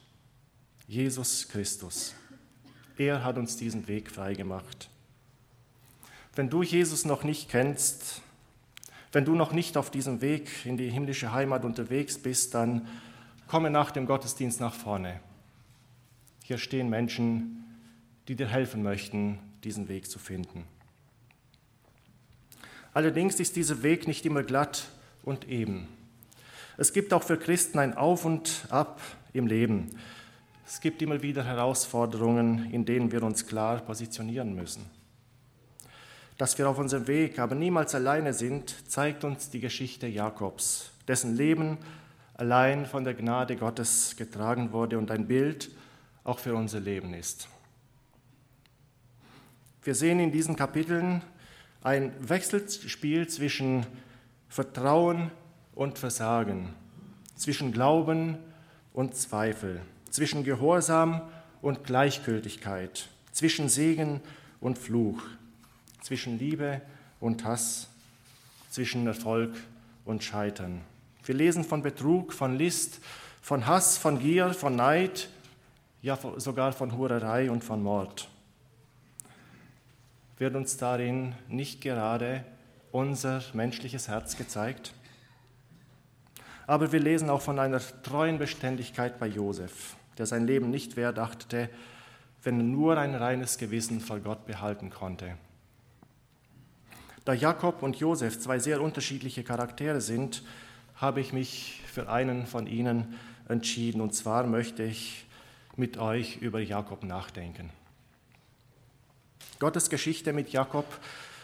Jesus 0.88 1.48
Christus. 1.48 2.14
Er 2.98 3.22
hat 3.22 3.38
uns 3.38 3.56
diesen 3.56 3.86
Weg 3.86 4.10
freigemacht. 4.10 4.90
Wenn 6.34 6.50
du 6.50 6.62
Jesus 6.62 7.04
noch 7.04 7.22
nicht 7.22 7.48
kennst, 7.48 8.22
wenn 9.12 9.24
du 9.24 9.34
noch 9.34 9.52
nicht 9.52 9.76
auf 9.76 9.90
diesem 9.90 10.20
Weg 10.20 10.50
in 10.64 10.76
die 10.76 10.90
himmlische 10.90 11.32
Heimat 11.32 11.64
unterwegs 11.64 12.18
bist, 12.18 12.54
dann 12.54 12.88
komme 13.50 13.68
nach 13.68 13.90
dem 13.90 14.06
Gottesdienst 14.06 14.60
nach 14.60 14.74
vorne. 14.74 15.18
Hier 16.44 16.56
stehen 16.56 16.88
Menschen, 16.88 17.64
die 18.28 18.36
dir 18.36 18.46
helfen 18.46 18.84
möchten, 18.84 19.40
diesen 19.64 19.88
Weg 19.88 20.08
zu 20.08 20.20
finden. 20.20 20.66
Allerdings 22.94 23.40
ist 23.40 23.56
dieser 23.56 23.82
Weg 23.82 24.06
nicht 24.06 24.24
immer 24.24 24.44
glatt 24.44 24.88
und 25.24 25.48
eben. 25.48 25.88
Es 26.76 26.92
gibt 26.92 27.12
auch 27.12 27.24
für 27.24 27.36
Christen 27.36 27.80
ein 27.80 27.96
Auf 27.96 28.24
und 28.24 28.66
Ab 28.70 29.00
im 29.32 29.48
Leben. 29.48 29.90
Es 30.64 30.80
gibt 30.80 31.02
immer 31.02 31.20
wieder 31.20 31.42
Herausforderungen, 31.42 32.72
in 32.72 32.84
denen 32.84 33.10
wir 33.10 33.24
uns 33.24 33.48
klar 33.48 33.80
positionieren 33.80 34.54
müssen. 34.54 34.86
Dass 36.38 36.56
wir 36.56 36.68
auf 36.68 36.78
unserem 36.78 37.08
Weg 37.08 37.40
aber 37.40 37.56
niemals 37.56 37.96
alleine 37.96 38.32
sind, 38.32 38.88
zeigt 38.88 39.24
uns 39.24 39.50
die 39.50 39.60
Geschichte 39.60 40.06
Jakobs, 40.06 40.92
dessen 41.08 41.36
Leben 41.36 41.78
allein 42.40 42.86
von 42.86 43.04
der 43.04 43.12
Gnade 43.12 43.54
Gottes 43.54 44.16
getragen 44.16 44.72
wurde 44.72 44.96
und 44.96 45.10
ein 45.10 45.26
Bild 45.26 45.70
auch 46.24 46.38
für 46.38 46.54
unser 46.54 46.80
Leben 46.80 47.12
ist. 47.12 47.48
Wir 49.82 49.94
sehen 49.94 50.20
in 50.20 50.32
diesen 50.32 50.56
Kapiteln 50.56 51.20
ein 51.82 52.12
Wechselspiel 52.18 53.28
zwischen 53.28 53.84
Vertrauen 54.48 55.30
und 55.74 55.98
Versagen, 55.98 56.70
zwischen 57.36 57.72
Glauben 57.72 58.38
und 58.94 59.14
Zweifel, 59.14 59.82
zwischen 60.08 60.42
Gehorsam 60.42 61.20
und 61.60 61.84
Gleichgültigkeit, 61.84 63.08
zwischen 63.32 63.68
Segen 63.68 64.22
und 64.60 64.78
Fluch, 64.78 65.22
zwischen 66.00 66.38
Liebe 66.38 66.80
und 67.20 67.44
Hass, 67.44 67.88
zwischen 68.70 69.06
Erfolg 69.06 69.54
und 70.06 70.24
Scheitern. 70.24 70.80
Wir 71.30 71.36
lesen 71.36 71.62
von 71.62 71.80
Betrug, 71.80 72.32
von 72.32 72.58
List, 72.58 72.98
von 73.40 73.66
Hass, 73.66 73.96
von 73.96 74.18
Gier, 74.18 74.52
von 74.52 74.74
Neid, 74.74 75.28
ja 76.02 76.18
sogar 76.38 76.72
von 76.72 76.98
Hurerei 76.98 77.50
und 77.50 77.62
von 77.62 77.80
Mord 77.80 78.28
wird 80.40 80.56
uns 80.56 80.78
darin 80.78 81.34
nicht 81.48 81.82
gerade 81.82 82.44
unser 82.92 83.44
menschliches 83.52 84.08
Herz 84.08 84.36
gezeigt? 84.36 84.94
Aber 86.66 86.92
wir 86.92 87.00
lesen 87.00 87.28
auch 87.28 87.42
von 87.42 87.58
einer 87.58 87.80
treuen 88.02 88.38
Beständigkeit 88.38 89.20
bei 89.20 89.26
Josef, 89.26 89.96
der 90.16 90.24
sein 90.24 90.46
Leben 90.46 90.70
nicht 90.70 90.96
wert 90.96 91.18
achtete, 91.18 91.68
wenn 92.42 92.58
er 92.58 92.64
nur 92.64 92.96
ein 92.96 93.14
reines 93.14 93.58
Gewissen 93.58 94.00
vor 94.00 94.18
Gott 94.20 94.46
behalten 94.46 94.88
konnte. 94.88 95.36
Da 97.26 97.34
Jakob 97.34 97.82
und 97.82 97.96
Josef 97.96 98.40
zwei 98.40 98.58
sehr 98.58 98.80
unterschiedliche 98.80 99.44
Charaktere 99.44 100.00
sind, 100.00 100.42
habe 101.00 101.20
ich 101.20 101.32
mich 101.32 101.82
für 101.86 102.10
einen 102.10 102.46
von 102.46 102.66
ihnen 102.66 103.18
entschieden. 103.48 104.00
Und 104.00 104.14
zwar 104.14 104.46
möchte 104.46 104.82
ich 104.82 105.26
mit 105.76 105.98
euch 105.98 106.36
über 106.38 106.60
Jakob 106.60 107.04
nachdenken. 107.04 107.70
Gottes 109.58 109.90
Geschichte 109.90 110.32
mit 110.32 110.50
Jakob 110.50 110.86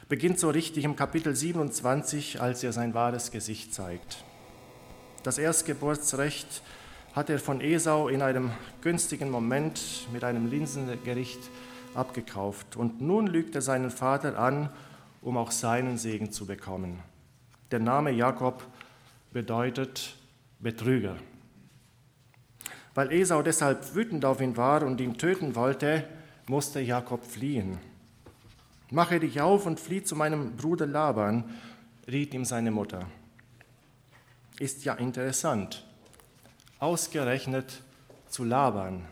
beginnt 0.08 0.38
so 0.38 0.50
richtig 0.50 0.84
im 0.84 0.94
Kapitel 0.94 1.34
27, 1.34 2.40
als 2.40 2.62
er 2.62 2.72
sein 2.72 2.94
wahres 2.94 3.30
Gesicht 3.30 3.75
zeigt. 3.75 4.25
Das 5.22 5.38
Erstgeburtsrecht 5.38 6.62
hat 7.14 7.30
er 7.30 7.38
von 7.38 7.60
Esau 7.60 8.08
in 8.08 8.22
einem 8.22 8.52
günstigen 8.82 9.30
Moment 9.30 9.80
mit 10.12 10.22
einem 10.22 10.48
Linsengericht 10.48 11.40
abgekauft. 11.94 12.76
Und 12.76 13.00
nun 13.00 13.26
lügt 13.26 13.54
er 13.54 13.62
seinen 13.62 13.90
Vater 13.90 14.38
an, 14.38 14.68
um 15.22 15.36
auch 15.38 15.50
seinen 15.50 15.96
Segen 15.96 16.30
zu 16.30 16.46
bekommen. 16.46 17.02
Der 17.70 17.80
Name 17.80 18.12
Jakob 18.12 18.62
bedeutet 19.33 20.14
Betrüger. 20.59 21.16
Weil 22.95 23.12
Esau 23.12 23.42
deshalb 23.42 23.95
wütend 23.95 24.25
auf 24.25 24.40
ihn 24.40 24.56
war 24.56 24.83
und 24.83 25.00
ihn 25.00 25.18
töten 25.18 25.54
wollte, 25.54 26.04
musste 26.47 26.80
Jakob 26.80 27.25
fliehen. 27.25 27.78
Mache 28.90 29.21
dich 29.21 29.40
auf 29.40 29.66
und 29.66 29.80
flieh 29.80 30.02
zu 30.02 30.16
meinem 30.16 30.56
Bruder 30.56 30.87
Laban, 30.87 31.45
riet 32.06 32.33
ihm 32.35 32.45
seine 32.45 32.71
Mutter. 32.71 33.06
Ist 34.59 34.85
ja 34.85 34.95
interessant. 34.95 35.85
Ausgerechnet 36.78 37.83
zu 38.28 38.45
Laban. 38.45 39.04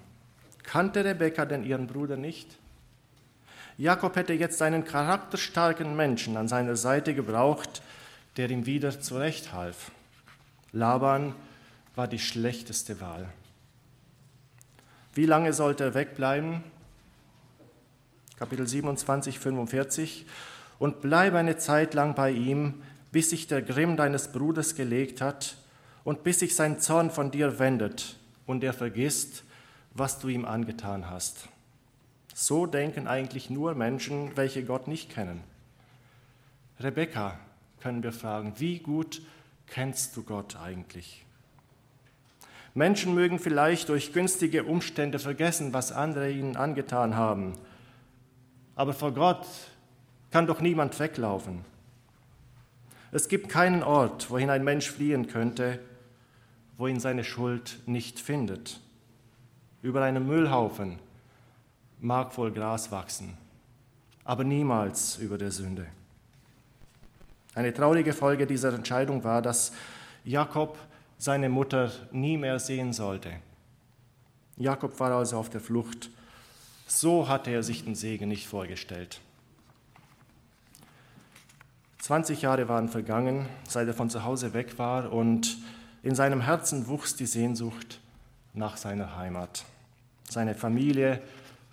Kannte 0.63 1.05
Rebekka 1.05 1.45
denn 1.45 1.65
ihren 1.65 1.87
Bruder 1.87 2.17
nicht? 2.17 2.57
Jakob 3.77 4.17
hätte 4.17 4.33
jetzt 4.33 4.63
einen 4.63 4.85
charakterstarken 4.85 5.97
Menschen 5.97 6.37
an 6.37 6.49
seiner 6.49 6.77
Seite 6.77 7.15
gebraucht, 7.15 7.83
der 8.37 8.49
ihm 8.51 8.67
wieder 8.67 8.99
zurechthalf. 9.01 9.91
Laban 10.75 11.35
war 11.95 12.09
die 12.09 12.19
schlechteste 12.19 13.01
Wahl. 13.01 13.29
Wie 15.15 15.25
lange 15.25 15.53
sollte 15.53 15.85
er 15.85 15.95
wegbleiben? 15.95 16.65
Kapitel 18.37 18.67
27, 18.67 19.39
45, 19.39 20.27
und 20.81 21.01
bleibe 21.01 21.39
eine 21.39 21.57
Zeit 21.57 21.95
lang 21.95 22.17
bei 22.17 22.33
ihm, 22.33 22.83
bis 23.13 23.31
sich 23.31 23.47
der 23.47 23.63
Grimm 23.63 23.97
deines 23.97 24.33
Bruders 24.33 24.75
gelegt 24.75 25.21
hat 25.21 25.57
und 26.03 26.25
bis 26.25 26.41
sich 26.41 26.57
sein 26.57 26.81
Zorn 26.81 27.13
von 27.13 27.31
dir 27.31 27.61
wendet 27.61 28.17
und 28.45 28.65
er 28.65 28.73
vergisst, 28.73 29.45
was 29.93 30.19
du 30.19 30.27
ihm 30.27 30.45
angetan 30.45 31.09
hast. 31.09 31.49
So 32.35 32.67
denken 32.67 33.07
eigentlich 33.07 33.49
nur 33.49 33.77
Menschen, 33.77 34.37
welche 34.37 34.65
Gott 34.65 34.89
nicht 34.89 35.09
kennen. 35.09 35.45
Rebekka, 36.81 37.39
können 37.81 38.03
wir 38.03 38.13
fragen, 38.13 38.55
wie 38.57 38.81
gut 38.81 39.23
kennst 39.67 40.17
du 40.17 40.23
Gott 40.23 40.57
eigentlich? 40.57 41.25
Menschen 42.75 43.15
mögen 43.15 43.39
vielleicht 43.39 43.89
durch 43.89 44.13
günstige 44.13 44.65
Umstände 44.65 45.19
vergessen, 45.19 45.73
was 45.73 45.93
andere 45.93 46.31
ihnen 46.31 46.57
angetan 46.57 47.17
haben 47.17 47.55
aber 48.77 48.93
vor 48.93 49.13
Gott 49.13 49.47
kann 50.31 50.47
doch 50.47 50.61
niemand 50.61 50.99
weglaufen. 50.99 51.65
Es 53.13 53.29
gibt 53.29 53.49
keinen 53.49 53.83
Ort, 53.83 54.31
wohin 54.31 54.51
ein 54.51 54.65
Mensch 54.65 54.91
fliehen 54.91 55.29
könnte, 55.29 55.79
wo 56.77 56.89
ihn 56.89 56.99
seine 56.99 57.23
Schuld 57.23 57.79
nicht 57.87 58.19
findet. 58.19 58.81
Über 59.83 60.03
einem 60.03 60.27
Müllhaufen 60.27 60.99
mag 62.01 62.37
wohl 62.37 62.51
Gras 62.51 62.91
wachsen, 62.91 63.37
aber 64.25 64.43
niemals 64.43 65.19
über 65.19 65.39
der 65.39 65.53
Sünde. 65.53 65.87
Eine 67.55 67.73
traurige 67.73 68.13
Folge 68.13 68.47
dieser 68.47 68.73
Entscheidung 68.73 69.23
war, 69.23 69.41
dass 69.41 69.73
Jakob 70.25 70.77
seine 71.19 71.49
Mutter 71.49 71.93
nie 72.11 72.37
mehr 72.37 72.59
sehen 72.59 72.93
sollte. 72.93 73.31
Jakob 74.57 74.99
war 74.99 75.13
also 75.13 75.39
auf 75.39 75.51
der 75.51 75.61
Flucht. 75.61 76.11
So 76.87 77.29
hatte 77.29 77.51
er 77.51 77.63
sich 77.63 77.85
den 77.85 77.95
Segen 77.95 78.29
nicht 78.29 78.47
vorgestellt. 78.47 79.21
20 82.01 82.43
Jahre 82.43 82.69
waren 82.69 82.89
vergangen, 82.89 83.47
seit 83.67 83.89
er 83.89 83.95
von 83.95 84.11
zu 84.11 84.25
Hause 84.25 84.53
weg 84.53 84.79
war 84.79 85.13
und 85.13 85.57
in 86.03 86.15
seinem 86.15 86.43
Herzen 86.43 86.87
wuchs 86.87 87.17
die 87.17 87.25
Sehnsucht 87.25 88.01
nach 88.53 88.77
seiner 88.77 89.17
Heimat. 89.17 89.65
Seine 90.29 90.55
Familie 90.55 91.23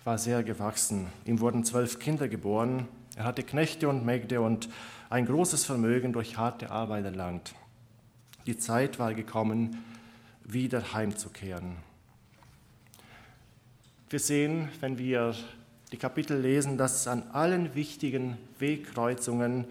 war 0.04 0.16
sehr 0.16 0.42
gewachsen. 0.42 1.08
Ihm 1.26 1.40
wurden 1.40 1.64
zwölf 1.64 1.98
Kinder 1.98 2.28
geboren. 2.28 2.88
Er 3.14 3.24
hatte 3.24 3.42
Knechte 3.42 3.88
und 3.88 4.06
Mägde 4.06 4.40
und 4.40 4.70
ein 5.12 5.26
großes 5.26 5.66
Vermögen 5.66 6.14
durch 6.14 6.38
harte 6.38 6.70
Arbeit 6.70 7.04
erlangt. 7.04 7.54
Die 8.46 8.56
Zeit 8.56 8.98
war 8.98 9.12
gekommen, 9.12 9.84
wieder 10.42 10.94
heimzukehren. 10.94 11.76
Wir 14.08 14.18
sehen, 14.18 14.70
wenn 14.80 14.96
wir 14.96 15.34
die 15.92 15.98
Kapitel 15.98 16.40
lesen, 16.40 16.78
dass 16.78 17.06
an 17.06 17.24
allen 17.32 17.74
wichtigen 17.74 18.38
Wegkreuzungen 18.58 19.66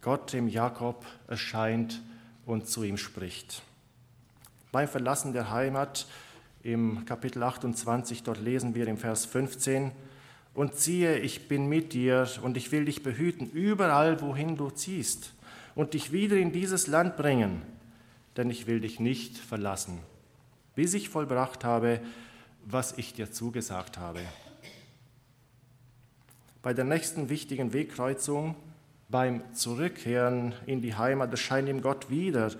Gott 0.00 0.32
dem 0.32 0.48
Jakob 0.48 1.06
erscheint 1.28 2.02
und 2.44 2.66
zu 2.68 2.82
ihm 2.82 2.96
spricht. 2.96 3.62
Beim 4.72 4.88
Verlassen 4.88 5.32
der 5.32 5.52
Heimat 5.52 6.08
im 6.64 7.04
Kapitel 7.04 7.44
28, 7.44 8.24
dort 8.24 8.40
lesen 8.40 8.74
wir 8.74 8.88
im 8.88 8.98
Vers 8.98 9.24
15, 9.24 9.92
und 10.54 10.76
siehe, 10.76 11.18
ich 11.18 11.48
bin 11.48 11.68
mit 11.68 11.92
dir 11.92 12.28
und 12.42 12.56
ich 12.56 12.70
will 12.72 12.84
dich 12.84 13.02
behüten 13.02 13.50
überall, 13.50 14.20
wohin 14.20 14.56
du 14.56 14.70
ziehst 14.70 15.32
und 15.74 15.94
dich 15.94 16.12
wieder 16.12 16.36
in 16.36 16.52
dieses 16.52 16.86
Land 16.86 17.16
bringen, 17.16 17.62
denn 18.36 18.50
ich 18.50 18.66
will 18.66 18.80
dich 18.80 19.00
nicht 19.00 19.36
verlassen, 19.36 19.98
bis 20.74 20.94
ich 20.94 21.08
vollbracht 21.08 21.64
habe, 21.64 22.00
was 22.64 22.96
ich 22.96 23.12
dir 23.12 23.30
zugesagt 23.30 23.98
habe. 23.98 24.20
Bei 26.62 26.72
der 26.72 26.84
nächsten 26.84 27.28
wichtigen 27.28 27.72
Wegkreuzung 27.72 28.54
beim 29.10 29.42
Zurückkehren 29.52 30.54
in 30.66 30.80
die 30.80 30.94
Heimat 30.94 31.30
erscheint 31.30 31.68
ihm 31.68 31.82
Gott 31.82 32.08
wieder 32.08 32.50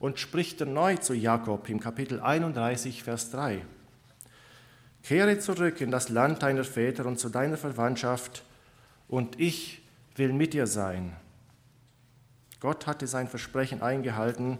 und 0.00 0.18
spricht 0.18 0.60
erneut 0.60 1.04
zu 1.04 1.14
Jakob 1.14 1.68
im 1.68 1.78
Kapitel 1.78 2.20
31, 2.20 3.04
Vers 3.04 3.30
3. 3.30 3.62
Kehre 5.02 5.38
zurück 5.38 5.80
in 5.80 5.90
das 5.90 6.08
Land 6.08 6.42
deiner 6.42 6.64
Väter 6.64 7.06
und 7.06 7.18
zu 7.18 7.28
deiner 7.28 7.56
Verwandtschaft, 7.56 8.42
und 9.08 9.38
ich 9.38 9.82
will 10.16 10.32
mit 10.32 10.54
dir 10.54 10.66
sein. 10.66 11.14
Gott 12.60 12.86
hatte 12.86 13.06
sein 13.06 13.28
Versprechen 13.28 13.82
eingehalten, 13.82 14.58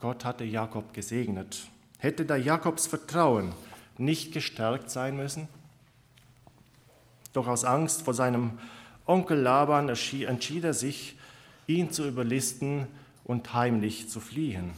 Gott 0.00 0.24
hatte 0.24 0.44
Jakob 0.44 0.94
gesegnet. 0.94 1.68
Hätte 1.98 2.24
da 2.24 2.36
Jakobs 2.36 2.86
Vertrauen 2.86 3.52
nicht 3.98 4.32
gestärkt 4.32 4.90
sein 4.90 5.16
müssen? 5.16 5.48
Doch 7.32 7.46
aus 7.46 7.64
Angst 7.64 8.02
vor 8.02 8.14
seinem 8.14 8.58
Onkel 9.06 9.38
Laban 9.38 9.88
entschied 9.88 10.64
er 10.64 10.74
sich, 10.74 11.18
ihn 11.66 11.90
zu 11.90 12.06
überlisten 12.06 12.86
und 13.24 13.52
heimlich 13.52 14.08
zu 14.08 14.20
fliehen. 14.20 14.72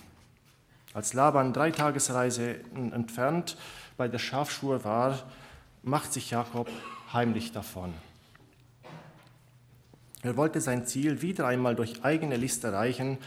Als 0.93 1.15
Laban 1.15 1.53
drei 1.53 1.71
Tagesreise 1.71 2.57
entfernt 2.75 3.57
bei 4.01 4.09
der 4.09 4.19
Schafschur 4.19 4.83
war, 4.83 5.19
macht 5.83 6.15
sich 6.15 6.31
Jakob 6.31 6.71
heimlich 7.13 7.53
davon. 7.53 7.93
Er 10.23 10.39
wollte 10.39 10.63
sein 10.63 10.87
Ziel 10.87 11.21
wieder 11.21 11.47
einmal 11.47 11.77
durch 11.77 12.03
eigene 12.03 12.39
List 12.39 12.65
erreichen, 12.65 13.19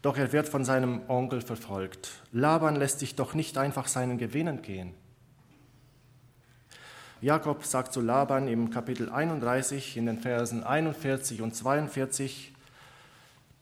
doch 0.00 0.16
er 0.16 0.30
wird 0.30 0.48
von 0.48 0.64
seinem 0.64 1.00
Onkel 1.08 1.40
verfolgt. 1.40 2.10
Laban 2.30 2.76
lässt 2.76 3.00
sich 3.00 3.16
doch 3.16 3.34
nicht 3.34 3.58
einfach 3.58 3.88
seinen 3.88 4.16
Gewinn 4.16 4.46
entgehen. 4.46 4.94
Jakob 7.20 7.64
sagt 7.64 7.92
zu 7.92 8.00
Laban 8.00 8.46
im 8.46 8.70
Kapitel 8.70 9.10
31 9.10 9.96
in 9.96 10.06
den 10.06 10.20
Versen 10.20 10.62
41 10.62 11.42
und 11.42 11.52
42, 11.56 12.52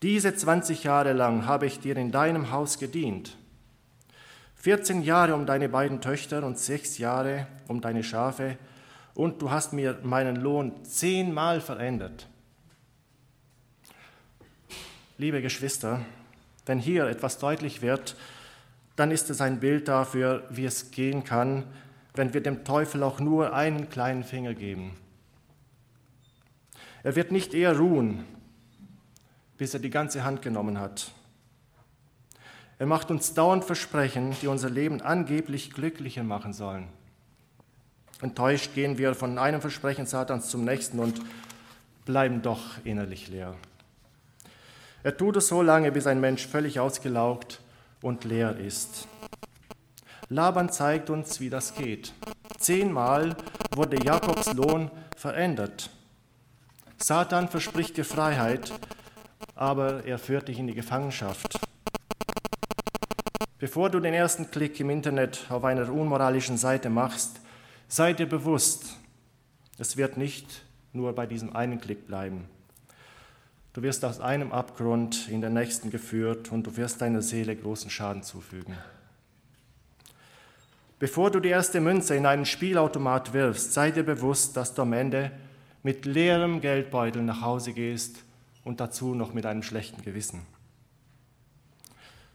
diese 0.03 0.35
20 0.35 0.83
Jahre 0.83 1.13
lang 1.13 1.47
habe 1.47 1.65
ich 1.65 1.79
dir 1.79 1.97
in 1.97 2.11
deinem 2.11 2.51
Haus 2.51 2.77
gedient. 2.77 3.35
14 4.61 5.01
Jahre 5.01 5.33
um 5.33 5.47
deine 5.47 5.69
beiden 5.69 6.01
Töchter 6.01 6.43
und 6.43 6.59
sechs 6.59 6.99
Jahre 6.99 7.47
um 7.67 7.81
deine 7.81 8.03
Schafe 8.03 8.57
und 9.15 9.41
du 9.41 9.49
hast 9.49 9.73
mir 9.73 9.97
meinen 10.03 10.35
Lohn 10.35 10.85
zehnmal 10.85 11.61
verändert. 11.61 12.27
Liebe 15.17 15.41
Geschwister, 15.41 16.01
wenn 16.67 16.77
hier 16.77 17.07
etwas 17.07 17.39
deutlich 17.39 17.81
wird, 17.81 18.15
dann 18.95 19.09
ist 19.09 19.31
es 19.31 19.41
ein 19.41 19.59
Bild 19.59 19.87
dafür, 19.87 20.43
wie 20.51 20.65
es 20.65 20.91
gehen 20.91 21.23
kann, 21.23 21.63
wenn 22.13 22.35
wir 22.35 22.41
dem 22.41 22.63
Teufel 22.63 23.01
auch 23.01 23.19
nur 23.19 23.55
einen 23.55 23.89
kleinen 23.89 24.23
Finger 24.23 24.53
geben. 24.53 24.95
Er 27.01 27.15
wird 27.15 27.31
nicht 27.31 27.55
eher 27.55 27.75
ruhen, 27.75 28.25
bis 29.57 29.73
er 29.73 29.79
die 29.79 29.89
ganze 29.89 30.23
Hand 30.23 30.43
genommen 30.43 30.79
hat. 30.79 31.11
Er 32.81 32.87
macht 32.87 33.11
uns 33.11 33.35
dauernd 33.35 33.63
Versprechen, 33.63 34.35
die 34.41 34.47
unser 34.47 34.67
Leben 34.67 35.03
angeblich 35.03 35.69
glücklicher 35.69 36.23
machen 36.23 36.51
sollen. 36.51 36.87
Enttäuscht 38.23 38.73
gehen 38.73 38.97
wir 38.97 39.13
von 39.13 39.37
einem 39.37 39.61
Versprechen 39.61 40.07
Satans 40.07 40.49
zum 40.49 40.65
nächsten 40.65 40.97
und 40.97 41.21
bleiben 42.05 42.41
doch 42.41 42.83
innerlich 42.83 43.27
leer. 43.27 43.53
Er 45.03 45.15
tut 45.15 45.35
es 45.35 45.47
so 45.47 45.61
lange, 45.61 45.91
bis 45.91 46.07
ein 46.07 46.19
Mensch 46.19 46.47
völlig 46.47 46.79
ausgelaugt 46.79 47.61
und 48.01 48.23
leer 48.23 48.57
ist. 48.57 49.07
Laban 50.29 50.71
zeigt 50.71 51.11
uns, 51.11 51.39
wie 51.39 51.51
das 51.51 51.75
geht. 51.75 52.13
Zehnmal 52.57 53.37
wurde 53.75 54.03
Jakobs 54.03 54.53
Lohn 54.53 54.89
verändert. 55.15 55.91
Satan 56.97 57.47
verspricht 57.47 57.97
dir 57.97 58.05
Freiheit, 58.05 58.73
aber 59.53 60.03
er 60.03 60.17
führt 60.17 60.47
dich 60.47 60.57
in 60.57 60.65
die 60.65 60.73
Gefangenschaft. 60.73 61.59
Bevor 63.61 63.91
du 63.91 63.99
den 63.99 64.15
ersten 64.15 64.49
Klick 64.49 64.79
im 64.79 64.89
Internet 64.89 65.45
auf 65.49 65.63
einer 65.65 65.87
unmoralischen 65.93 66.57
Seite 66.57 66.89
machst, 66.89 67.41
sei 67.87 68.11
dir 68.11 68.25
bewusst, 68.25 68.97
es 69.77 69.97
wird 69.97 70.17
nicht 70.17 70.63
nur 70.93 71.13
bei 71.13 71.27
diesem 71.27 71.55
einen 71.55 71.79
Klick 71.79 72.07
bleiben. 72.07 72.45
Du 73.73 73.83
wirst 73.83 74.03
aus 74.03 74.19
einem 74.19 74.51
Abgrund 74.51 75.27
in 75.29 75.41
den 75.41 75.53
nächsten 75.53 75.91
geführt 75.91 76.51
und 76.51 76.65
du 76.65 76.75
wirst 76.75 77.01
deiner 77.01 77.21
Seele 77.21 77.55
großen 77.55 77.91
Schaden 77.91 78.23
zufügen. 78.23 78.75
Bevor 80.97 81.29
du 81.29 81.39
die 81.39 81.49
erste 81.49 81.81
Münze 81.81 82.15
in 82.15 82.25
einen 82.25 82.47
Spielautomat 82.47 83.31
wirfst, 83.31 83.73
sei 83.73 83.91
dir 83.91 84.03
bewusst, 84.03 84.57
dass 84.57 84.73
du 84.73 84.81
am 84.81 84.93
Ende 84.93 85.29
mit 85.83 86.07
leerem 86.07 86.61
Geldbeutel 86.61 87.21
nach 87.21 87.41
Hause 87.41 87.73
gehst 87.73 88.23
und 88.63 88.79
dazu 88.79 89.13
noch 89.13 89.35
mit 89.35 89.45
einem 89.45 89.61
schlechten 89.61 90.01
Gewissen. 90.01 90.47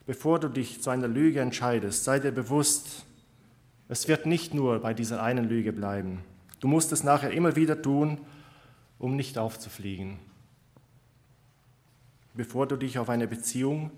Bevor 0.06 0.38
du 0.38 0.48
dich 0.48 0.80
zu 0.80 0.90
einer 0.90 1.08
Lüge 1.08 1.40
entscheidest, 1.40 2.04
sei 2.04 2.20
dir 2.20 2.30
bewusst, 2.30 3.04
es 3.88 4.06
wird 4.06 4.24
nicht 4.24 4.54
nur 4.54 4.78
bei 4.78 4.94
dieser 4.94 5.22
einen 5.22 5.48
Lüge 5.48 5.72
bleiben. 5.72 6.22
Du 6.60 6.68
musst 6.68 6.92
es 6.92 7.02
nachher 7.02 7.32
immer 7.32 7.56
wieder 7.56 7.82
tun, 7.82 8.20
um 8.98 9.16
nicht 9.16 9.36
aufzufliegen. 9.36 10.18
Bevor 12.34 12.66
du 12.66 12.76
dich 12.76 12.98
auf 12.98 13.08
eine 13.08 13.26
Beziehung 13.26 13.90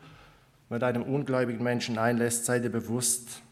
mit 0.71 0.83
einem 0.83 1.03
ungläubigen 1.03 1.63
Menschen 1.63 1.99
einlässt, 1.99 2.47
sei 2.47 2.59
dir 2.59 2.71
bewusst, 2.71 3.43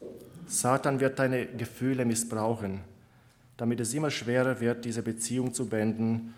Satan 0.47 1.01
wird 1.01 1.19
deine 1.19 1.47
Gefühle 1.47 2.05
missbrauchen, 2.05 2.81
damit 3.57 3.81
es 3.81 3.93
immer 3.95 4.11
schwerer 4.11 4.61
wird, 4.61 4.85
diese 4.85 5.03
Beziehung 5.03 5.53
zu 5.53 5.69
beenden, 5.69 6.35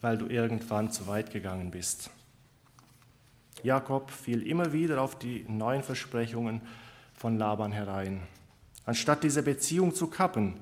weil 0.00 0.18
du 0.18 0.26
irgendwann 0.26 0.90
zu 0.90 1.06
weit 1.06 1.30
gegangen 1.30 1.70
bist. 1.70 2.10
Jakob 3.62 4.10
fiel 4.10 4.46
immer 4.46 4.72
wieder 4.72 5.00
auf 5.00 5.18
die 5.18 5.44
neuen 5.48 5.82
Versprechungen 5.82 6.60
von 7.14 7.38
Laban 7.38 7.72
herein. 7.72 8.22
Anstatt 8.86 9.22
diese 9.22 9.42
Beziehung 9.42 9.94
zu 9.94 10.06
kappen 10.06 10.58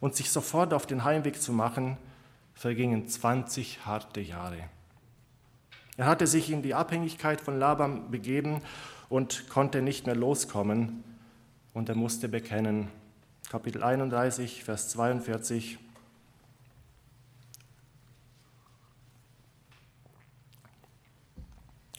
und 0.00 0.14
sich 0.14 0.30
sofort 0.30 0.72
auf 0.72 0.86
den 0.86 1.04
Heimweg 1.04 1.40
zu 1.40 1.52
machen, 1.52 1.96
vergingen 2.54 3.08
20 3.08 3.84
harte 3.86 4.20
Jahre. 4.20 4.58
Er 5.96 6.06
hatte 6.06 6.26
sich 6.26 6.50
in 6.50 6.62
die 6.62 6.74
Abhängigkeit 6.74 7.40
von 7.40 7.58
Laban 7.58 8.10
begeben 8.10 8.62
und 9.08 9.48
konnte 9.48 9.82
nicht 9.82 10.06
mehr 10.06 10.16
loskommen, 10.16 11.04
und 11.74 11.88
er 11.88 11.94
musste 11.94 12.28
bekennen. 12.28 12.88
Kapitel 13.50 13.82
31, 13.82 14.64
Vers 14.64 14.88
42. 14.90 15.78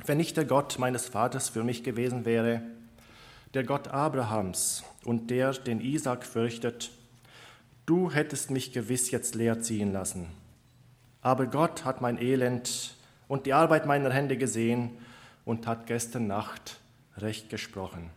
Wenn 0.05 0.17
nicht 0.17 0.37
der 0.37 0.45
Gott 0.45 0.79
meines 0.79 1.07
Vaters 1.07 1.49
für 1.49 1.63
mich 1.63 1.83
gewesen 1.83 2.25
wäre, 2.25 2.61
der 3.53 3.63
Gott 3.63 3.87
Abrahams 3.89 4.83
und 5.03 5.29
der, 5.29 5.53
den 5.53 5.81
Isaac 5.81 6.25
fürchtet, 6.25 6.91
du 7.85 8.11
hättest 8.11 8.51
mich 8.51 8.71
gewiss 8.71 9.11
jetzt 9.11 9.35
leer 9.35 9.61
ziehen 9.61 9.91
lassen. 9.91 10.27
Aber 11.21 11.47
Gott 11.47 11.83
hat 11.83 12.01
mein 12.01 12.21
Elend 12.21 12.95
und 13.27 13.45
die 13.45 13.53
Arbeit 13.53 13.85
meiner 13.85 14.11
Hände 14.11 14.37
gesehen 14.37 14.91
und 15.45 15.67
hat 15.67 15.87
gestern 15.87 16.27
Nacht 16.27 16.79
recht 17.17 17.49
gesprochen. 17.49 18.09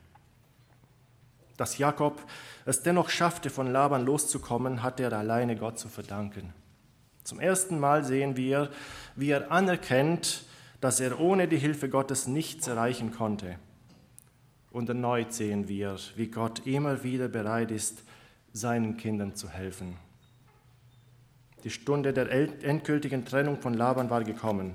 Dass 1.56 1.78
Jakob 1.78 2.22
es 2.64 2.82
dennoch 2.82 3.08
schaffte, 3.08 3.50
von 3.50 3.70
Laban 3.70 4.04
loszukommen, 4.04 4.82
hat 4.82 5.00
er 5.00 5.12
alleine 5.12 5.56
Gott 5.56 5.78
zu 5.78 5.88
verdanken. 5.88 6.52
Zum 7.24 7.40
ersten 7.40 7.78
Mal 7.78 8.04
sehen 8.04 8.36
wir, 8.36 8.70
wie 9.16 9.30
er 9.30 9.50
anerkennt, 9.50 10.44
dass 10.82 10.98
er 10.98 11.20
ohne 11.20 11.46
die 11.46 11.58
Hilfe 11.58 11.88
Gottes 11.88 12.26
nichts 12.26 12.66
erreichen 12.66 13.12
konnte. 13.12 13.56
Und 14.72 14.88
erneut 14.88 15.32
sehen 15.32 15.68
wir, 15.68 15.96
wie 16.16 16.26
Gott 16.26 16.66
immer 16.66 17.04
wieder 17.04 17.28
bereit 17.28 17.70
ist, 17.70 18.02
seinen 18.52 18.96
Kindern 18.96 19.36
zu 19.36 19.48
helfen. 19.48 19.96
Die 21.62 21.70
Stunde 21.70 22.12
der 22.12 22.28
endgültigen 22.64 23.24
Trennung 23.24 23.60
von 23.60 23.74
Laban 23.74 24.10
war 24.10 24.24
gekommen. 24.24 24.74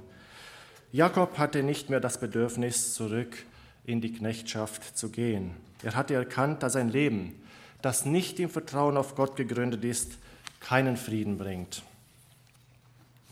Jakob 0.94 1.38
hatte 1.38 1.62
nicht 1.62 1.90
mehr 1.90 2.00
das 2.00 2.22
Bedürfnis, 2.22 2.94
zurück 2.94 3.44
in 3.84 4.00
die 4.00 4.14
Knechtschaft 4.14 4.98
zu 4.98 5.10
gehen. 5.10 5.56
Er 5.84 5.96
hatte 5.96 6.14
erkannt, 6.14 6.64
dass 6.64 6.78
ein 6.78 6.88
Leben, 6.88 7.36
das 7.82 8.06
nicht 8.06 8.40
im 8.40 8.50
Vertrauen 8.50 8.96
auf 8.96 9.16
Gott 9.16 9.36
gegründet 9.36 9.84
ist, 9.84 10.20
keinen 10.62 10.96
Frieden 10.96 11.38
bringt. 11.38 11.84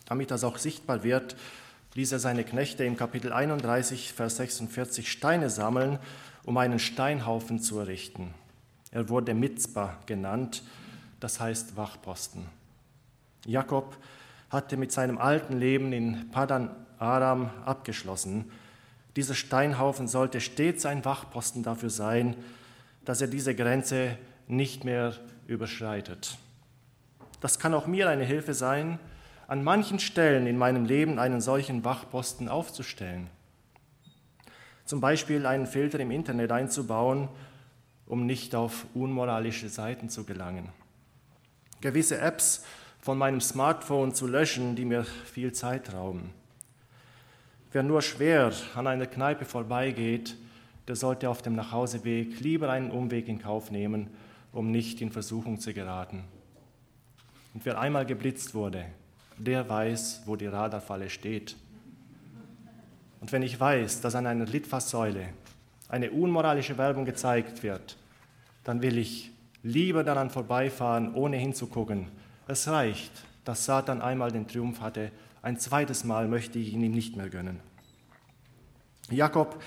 Damit 0.07 0.29
das 0.29 0.43
auch 0.43 0.57
sichtbar 0.57 1.05
wird, 1.05 1.37
ließ 1.95 2.11
er 2.11 2.19
seine 2.19 2.43
Knechte 2.43 2.83
im 2.83 2.97
Kapitel 2.97 3.31
31, 3.31 4.11
Vers 4.11 4.37
46 4.37 5.09
Steine 5.09 5.49
sammeln, 5.49 5.97
um 6.43 6.57
einen 6.57 6.77
Steinhaufen 6.77 7.59
zu 7.59 7.79
errichten. 7.79 8.33
Er 8.91 9.07
wurde 9.09 9.33
Mitzbah 9.33 9.97
genannt, 10.05 10.61
das 11.21 11.39
heißt 11.39 11.77
Wachposten. 11.77 12.45
Jakob 13.45 13.97
hatte 14.49 14.75
mit 14.75 14.91
seinem 14.91 15.17
alten 15.17 15.57
Leben 15.57 15.93
in 15.93 16.29
Padan 16.31 16.69
Aram 16.99 17.49
abgeschlossen. 17.65 18.51
Dieser 19.15 19.33
Steinhaufen 19.33 20.09
sollte 20.09 20.41
stets 20.41 20.85
ein 20.85 21.05
Wachposten 21.05 21.63
dafür 21.63 21.89
sein, 21.89 22.35
dass 23.05 23.21
er 23.21 23.27
diese 23.27 23.55
Grenze 23.55 24.17
nicht 24.47 24.83
mehr 24.83 25.13
überschreitet. 25.47 26.37
Das 27.39 27.57
kann 27.57 27.73
auch 27.73 27.87
mir 27.87 28.09
eine 28.09 28.25
Hilfe 28.25 28.53
sein, 28.53 28.99
an 29.47 29.63
manchen 29.63 29.99
Stellen 29.99 30.47
in 30.47 30.57
meinem 30.57 30.85
Leben 30.85 31.19
einen 31.19 31.41
solchen 31.41 31.83
Wachposten 31.83 32.49
aufzustellen. 32.49 33.29
Zum 34.85 35.01
Beispiel 35.01 35.45
einen 35.45 35.67
Filter 35.67 35.99
im 35.99 36.11
Internet 36.11 36.51
einzubauen, 36.51 37.29
um 38.05 38.25
nicht 38.25 38.55
auf 38.55 38.85
unmoralische 38.93 39.69
Seiten 39.69 40.09
zu 40.09 40.25
gelangen. 40.25 40.69
Gewisse 41.81 42.19
Apps 42.19 42.65
von 42.99 43.17
meinem 43.17 43.41
Smartphone 43.41 44.13
zu 44.13 44.27
löschen, 44.27 44.75
die 44.75 44.85
mir 44.85 45.03
viel 45.03 45.53
Zeit 45.53 45.93
rauben. 45.93 46.31
Wer 47.71 47.83
nur 47.83 48.01
schwer 48.01 48.51
an 48.75 48.87
einer 48.87 49.05
Kneipe 49.05 49.45
vorbeigeht, 49.45 50.37
der 50.87 50.95
sollte 50.95 51.29
auf 51.29 51.41
dem 51.41 51.55
Nachhauseweg 51.55 52.39
lieber 52.39 52.69
einen 52.69 52.91
Umweg 52.91 53.27
in 53.27 53.39
Kauf 53.39 53.71
nehmen, 53.71 54.09
um 54.51 54.71
nicht 54.71 55.01
in 55.01 55.11
Versuchung 55.11 55.59
zu 55.59 55.73
geraten. 55.73 56.23
Und 57.53 57.65
wer 57.65 57.79
einmal 57.79 58.05
geblitzt 58.05 58.53
wurde, 58.53 58.85
der 59.37 59.67
weiß, 59.67 60.23
wo 60.25 60.35
die 60.35 60.47
Radarfalle 60.47 61.09
steht. 61.09 61.55
Und 63.21 63.31
wenn 63.31 63.43
ich 63.43 63.59
weiß, 63.59 64.01
dass 64.01 64.15
an 64.15 64.27
einer 64.27 64.45
Litfaßsäule 64.45 65.29
eine 65.89 66.11
unmoralische 66.11 66.77
Werbung 66.77 67.05
gezeigt 67.05 67.63
wird, 67.63 67.97
dann 68.63 68.81
will 68.81 68.97
ich 68.97 69.31
lieber 69.63 70.03
daran 70.03 70.29
vorbeifahren, 70.29 71.13
ohne 71.13 71.37
hinzugucken. 71.37 72.07
Es 72.47 72.67
reicht, 72.67 73.11
dass 73.43 73.65
Satan 73.65 74.01
einmal 74.01 74.31
den 74.31 74.47
Triumph 74.47 74.81
hatte, 74.81 75.11
ein 75.41 75.59
zweites 75.59 76.03
Mal 76.03 76.27
möchte 76.27 76.57
ich 76.59 76.73
ihn 76.73 76.81
ihm 76.81 76.91
nicht 76.91 77.15
mehr 77.15 77.29
gönnen. 77.29 77.59
Jakob 79.09 79.61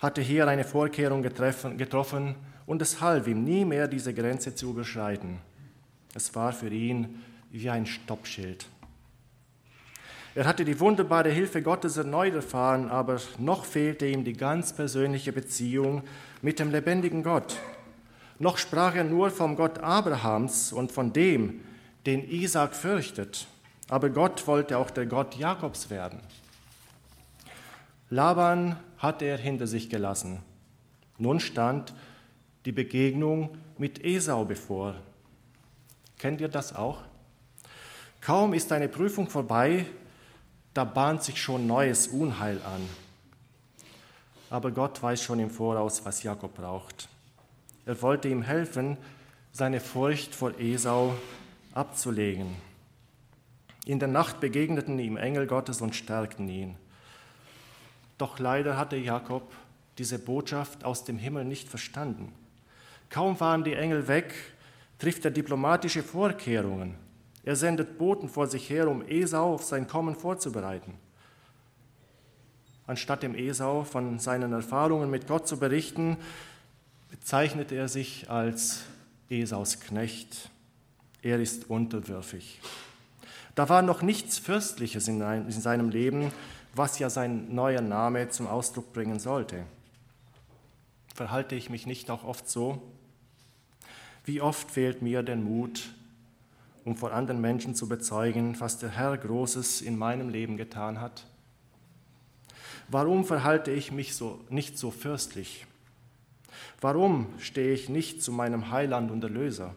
hatte 0.00 0.20
hier 0.20 0.48
eine 0.48 0.64
Vorkehrung 0.64 1.22
getroffen 1.22 2.34
und 2.66 2.82
es 2.82 3.00
half 3.00 3.26
ihm 3.28 3.44
nie 3.44 3.64
mehr, 3.64 3.86
diese 3.86 4.12
Grenze 4.12 4.54
zu 4.54 4.70
überschreiten. 4.70 5.38
Es 6.14 6.34
war 6.34 6.52
für 6.52 6.68
ihn 6.68 7.22
wie 7.54 7.70
ein 7.70 7.86
Stoppschild. 7.86 8.66
Er 10.34 10.44
hatte 10.44 10.64
die 10.64 10.80
wunderbare 10.80 11.30
Hilfe 11.30 11.62
Gottes 11.62 11.96
erneut 11.96 12.34
erfahren, 12.34 12.88
aber 12.90 13.20
noch 13.38 13.64
fehlte 13.64 14.06
ihm 14.06 14.24
die 14.24 14.32
ganz 14.32 14.72
persönliche 14.72 15.32
Beziehung 15.32 16.02
mit 16.42 16.58
dem 16.58 16.72
lebendigen 16.72 17.22
Gott. 17.22 17.56
Noch 18.40 18.58
sprach 18.58 18.96
er 18.96 19.04
nur 19.04 19.30
vom 19.30 19.54
Gott 19.54 19.78
Abrahams 19.78 20.72
und 20.72 20.90
von 20.90 21.12
dem, 21.12 21.60
den 22.06 22.28
Isaac 22.28 22.74
fürchtet. 22.74 23.46
Aber 23.88 24.10
Gott 24.10 24.44
wollte 24.48 24.76
auch 24.76 24.90
der 24.90 25.06
Gott 25.06 25.36
Jakobs 25.36 25.90
werden. 25.90 26.18
Laban 28.10 28.76
hatte 28.98 29.26
er 29.26 29.38
hinter 29.38 29.68
sich 29.68 29.88
gelassen. 29.88 30.40
Nun 31.18 31.38
stand 31.38 31.94
die 32.64 32.72
Begegnung 32.72 33.56
mit 33.78 34.04
Esau 34.04 34.44
bevor. 34.44 34.96
Kennt 36.18 36.40
ihr 36.40 36.48
das 36.48 36.74
auch? 36.74 37.04
Kaum 38.24 38.54
ist 38.54 38.72
eine 38.72 38.88
Prüfung 38.88 39.28
vorbei, 39.28 39.84
da 40.72 40.84
bahnt 40.84 41.22
sich 41.22 41.42
schon 41.42 41.66
neues 41.66 42.08
Unheil 42.08 42.58
an. 42.62 42.88
Aber 44.48 44.70
Gott 44.70 45.02
weiß 45.02 45.22
schon 45.22 45.40
im 45.40 45.50
Voraus, 45.50 46.06
was 46.06 46.22
Jakob 46.22 46.54
braucht. 46.54 47.06
Er 47.84 48.00
wollte 48.00 48.28
ihm 48.28 48.40
helfen, 48.40 48.96
seine 49.52 49.78
Furcht 49.78 50.34
vor 50.34 50.58
Esau 50.58 51.14
abzulegen. 51.74 52.56
In 53.84 53.98
der 53.98 54.08
Nacht 54.08 54.40
begegneten 54.40 54.98
ihm 54.98 55.18
Engel 55.18 55.46
Gottes 55.46 55.82
und 55.82 55.94
stärkten 55.94 56.48
ihn. 56.48 56.76
Doch 58.16 58.38
leider 58.38 58.78
hatte 58.78 58.96
Jakob 58.96 59.52
diese 59.98 60.18
Botschaft 60.18 60.82
aus 60.82 61.04
dem 61.04 61.18
Himmel 61.18 61.44
nicht 61.44 61.68
verstanden. 61.68 62.32
Kaum 63.10 63.38
waren 63.38 63.64
die 63.64 63.74
Engel 63.74 64.08
weg, 64.08 64.32
trifft 64.98 65.26
er 65.26 65.30
diplomatische 65.30 66.02
Vorkehrungen. 66.02 67.03
Er 67.44 67.56
sendet 67.56 67.98
Boten 67.98 68.28
vor 68.28 68.46
sich 68.46 68.70
her, 68.70 68.88
um 68.88 69.06
Esau 69.06 69.54
auf 69.54 69.64
sein 69.64 69.86
Kommen 69.86 70.16
vorzubereiten. 70.16 70.94
Anstatt 72.86 73.22
dem 73.22 73.34
Esau 73.34 73.84
von 73.84 74.18
seinen 74.18 74.52
Erfahrungen 74.52 75.10
mit 75.10 75.26
Gott 75.26 75.48
zu 75.48 75.58
berichten, 75.58 76.16
bezeichnete 77.10 77.74
er 77.74 77.88
sich 77.88 78.30
als 78.30 78.84
Esaus 79.30 79.80
Knecht. 79.80 80.50
Er 81.22 81.40
ist 81.40 81.70
unterwürfig. 81.70 82.60
Da 83.54 83.68
war 83.68 83.82
noch 83.82 84.02
nichts 84.02 84.38
Fürstliches 84.38 85.08
in 85.08 85.50
seinem 85.50 85.88
Leben, 85.88 86.32
was 86.74 86.98
ja 86.98 87.08
sein 87.08 87.54
neuer 87.54 87.80
Name 87.80 88.28
zum 88.28 88.46
Ausdruck 88.46 88.92
bringen 88.92 89.18
sollte. 89.18 89.64
Verhalte 91.14 91.54
ich 91.54 91.70
mich 91.70 91.86
nicht 91.86 92.10
auch 92.10 92.24
oft 92.24 92.50
so? 92.50 92.82
Wie 94.24 94.40
oft 94.40 94.70
fehlt 94.70 95.00
mir 95.00 95.22
der 95.22 95.36
Mut, 95.36 95.90
um 96.84 96.96
vor 96.96 97.12
anderen 97.12 97.40
Menschen 97.40 97.74
zu 97.74 97.88
bezeugen, 97.88 98.58
was 98.60 98.78
der 98.78 98.90
Herr 98.90 99.16
Großes 99.16 99.80
in 99.80 99.96
meinem 99.96 100.28
Leben 100.28 100.56
getan 100.56 101.00
hat? 101.00 101.26
Warum 102.88 103.24
verhalte 103.24 103.70
ich 103.70 103.92
mich 103.92 104.14
so, 104.14 104.40
nicht 104.50 104.78
so 104.78 104.90
fürstlich? 104.90 105.66
Warum 106.80 107.28
stehe 107.38 107.72
ich 107.72 107.88
nicht 107.88 108.22
zu 108.22 108.30
meinem 108.32 108.70
Heiland 108.70 109.10
und 109.10 109.24
Erlöser? 109.24 109.74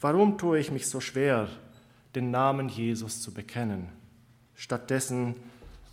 Warum 0.00 0.38
tue 0.38 0.58
ich 0.58 0.70
mich 0.70 0.88
so 0.88 1.00
schwer, 1.00 1.48
den 2.14 2.30
Namen 2.30 2.68
Jesus 2.68 3.20
zu 3.20 3.32
bekennen? 3.32 3.88
Stattdessen 4.56 5.34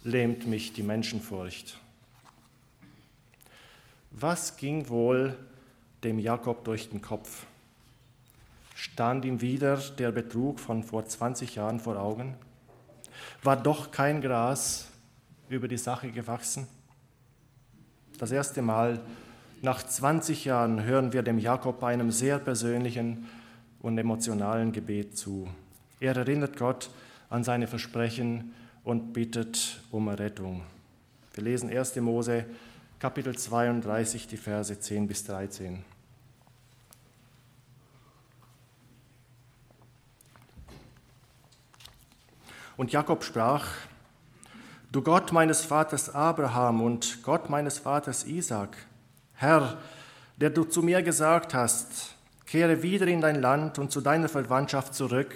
lähmt 0.04 0.48
mich 0.48 0.74
die 0.74 0.84
Menschenfurcht. 0.84 1.78
Was 4.12 4.58
ging 4.58 4.90
wohl 4.90 5.38
dem 6.04 6.18
Jakob 6.18 6.64
durch 6.64 6.90
den 6.90 7.02
Kopf? 7.02 7.46
Stand 8.80 9.26
ihm 9.26 9.42
wieder 9.42 9.76
der 9.98 10.12
Betrug 10.12 10.58
von 10.58 10.84
vor 10.84 11.06
20 11.06 11.56
Jahren 11.56 11.82
vor 11.82 11.98
Augen? 11.98 12.36
War 13.44 13.58
doch 13.58 13.92
kein 13.92 14.22
Gras 14.22 14.88
über 15.50 15.68
die 15.68 15.78
Sache 15.78 16.10
gewachsen? 16.12 16.66
Das 18.18 18.32
erste 18.32 18.62
Mal 18.62 19.02
nach 19.62 19.84
20 19.84 20.46
Jahren 20.46 20.84
hören 20.84 21.12
wir 21.12 21.24
dem 21.24 21.40
Jakob 21.40 21.82
bei 21.82 21.92
einem 21.92 22.10
sehr 22.12 22.40
persönlichen 22.40 23.28
und 23.82 23.98
emotionalen 23.98 24.72
Gebet 24.72 25.18
zu. 25.18 25.50
Er 26.00 26.16
erinnert 26.16 26.56
Gott 26.56 26.90
an 27.30 27.44
seine 27.44 27.68
Versprechen 27.68 28.54
und 28.86 29.12
bittet 29.12 29.82
um 29.92 30.08
Rettung. 30.08 30.64
Wir 31.34 31.44
lesen 31.44 31.70
1. 31.70 31.98
Mose 31.98 32.46
Kapitel 32.98 33.38
32, 33.38 34.28
die 34.28 34.38
Verse 34.38 34.80
10 34.80 35.08
bis 35.08 35.26
13. 35.26 35.84
Und 42.80 42.94
Jakob 42.94 43.26
sprach, 43.26 43.68
Du 44.90 45.02
Gott 45.02 45.34
meines 45.34 45.66
Vaters 45.66 46.16
Abraham 46.16 46.80
und 46.82 47.24
Gott 47.24 47.50
meines 47.50 47.78
Vaters 47.78 48.24
Isaac, 48.26 48.78
Herr, 49.34 49.80
der 50.38 50.50
du 50.50 50.64
zu 50.64 50.82
mir 50.82 51.02
gesagt 51.02 51.54
hast, 51.54 52.16
kehre 52.46 52.82
wieder 52.82 53.06
in 53.08 53.20
dein 53.20 53.42
Land 53.42 53.80
und 53.80 53.92
zu 53.92 54.00
deiner 54.00 54.30
Verwandtschaft 54.30 54.96
zurück, 54.96 55.36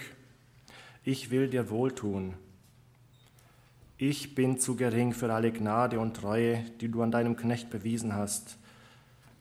ich 1.03 1.31
will 1.31 1.49
dir 1.49 1.69
wohltun. 1.69 2.35
Ich 3.97 4.35
bin 4.35 4.57
zu 4.57 4.77
gering 4.77 5.11
für 5.11 5.33
alle 5.33 5.51
Gnade 5.51 5.99
und 5.99 6.15
Treue, 6.15 6.63
die 6.79 6.87
du 6.87 7.01
an 7.01 7.11
deinem 7.11 7.35
Knecht 7.35 7.69
bewiesen 7.69 8.15
hast. 8.15 8.57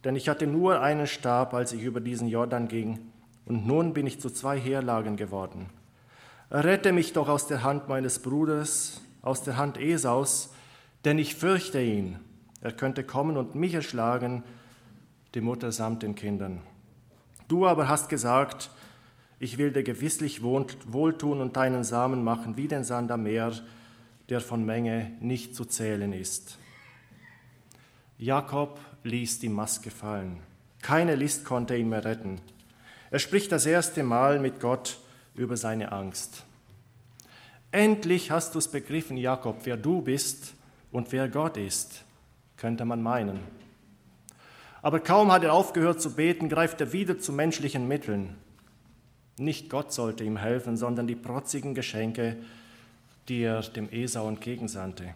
denn 0.02 0.16
ich 0.16 0.28
hatte 0.28 0.48
nur 0.48 0.80
einen 0.80 1.06
Stab, 1.06 1.54
als 1.54 1.72
ich 1.72 1.84
über 1.84 2.00
diesen 2.00 2.26
Jordan 2.26 2.66
ging, 2.66 2.98
und 3.46 3.64
nun 3.64 3.92
bin 3.92 4.08
ich 4.08 4.20
zu 4.20 4.28
zwei 4.28 4.58
Heerlagen 4.58 5.16
geworden. 5.16 5.70
Rette 6.52 6.92
mich 6.92 7.14
doch 7.14 7.30
aus 7.30 7.46
der 7.46 7.62
Hand 7.62 7.88
meines 7.88 8.18
Bruders, 8.18 9.00
aus 9.22 9.42
der 9.42 9.56
Hand 9.56 9.78
Esaus, 9.78 10.52
denn 11.06 11.18
ich 11.18 11.34
fürchte 11.34 11.80
ihn. 11.80 12.18
Er 12.60 12.72
könnte 12.72 13.04
kommen 13.04 13.38
und 13.38 13.54
mich 13.54 13.72
erschlagen, 13.72 14.44
die 15.34 15.40
Mutter 15.40 15.72
samt 15.72 16.02
den 16.02 16.14
Kindern. 16.14 16.60
Du 17.48 17.66
aber 17.66 17.88
hast 17.88 18.10
gesagt, 18.10 18.70
ich 19.40 19.56
will 19.56 19.72
dir 19.72 19.82
gewisslich 19.82 20.42
wohltun 20.42 21.40
und 21.40 21.56
deinen 21.56 21.84
Samen 21.84 22.22
machen 22.22 22.58
wie 22.58 22.68
den 22.68 22.84
Sand 22.84 23.10
am 23.10 23.22
Meer, 23.22 23.52
der 24.28 24.42
von 24.42 24.62
Menge 24.66 25.10
nicht 25.20 25.56
zu 25.56 25.64
zählen 25.64 26.12
ist. 26.12 26.58
Jakob 28.18 28.78
ließ 29.04 29.38
die 29.38 29.48
Maske 29.48 29.90
fallen. 29.90 30.40
Keine 30.82 31.14
List 31.14 31.46
konnte 31.46 31.78
ihn 31.78 31.88
mehr 31.88 32.04
retten. 32.04 32.42
Er 33.10 33.20
spricht 33.20 33.50
das 33.52 33.64
erste 33.64 34.02
Mal 34.02 34.38
mit 34.38 34.60
Gott 34.60 34.98
über 35.34 35.56
seine 35.56 35.92
Angst. 35.92 36.44
Endlich 37.70 38.30
hast 38.30 38.54
du 38.54 38.58
es 38.58 38.68
begriffen, 38.68 39.16
Jakob, 39.16 39.60
wer 39.64 39.76
du 39.76 40.02
bist 40.02 40.54
und 40.90 41.10
wer 41.12 41.28
Gott 41.28 41.56
ist, 41.56 42.04
könnte 42.56 42.84
man 42.84 43.02
meinen. 43.02 43.40
Aber 44.82 45.00
kaum 45.00 45.32
hat 45.32 45.44
er 45.44 45.54
aufgehört 45.54 46.02
zu 46.02 46.14
beten, 46.14 46.48
greift 46.48 46.80
er 46.80 46.92
wieder 46.92 47.18
zu 47.18 47.32
menschlichen 47.32 47.88
Mitteln. 47.88 48.36
Nicht 49.38 49.70
Gott 49.70 49.92
sollte 49.92 50.24
ihm 50.24 50.36
helfen, 50.36 50.76
sondern 50.76 51.06
die 51.06 51.14
protzigen 51.14 51.74
Geschenke, 51.74 52.36
die 53.28 53.42
er 53.42 53.62
dem 53.62 53.88
Esau 53.90 54.28
entgegensandte. 54.28 55.14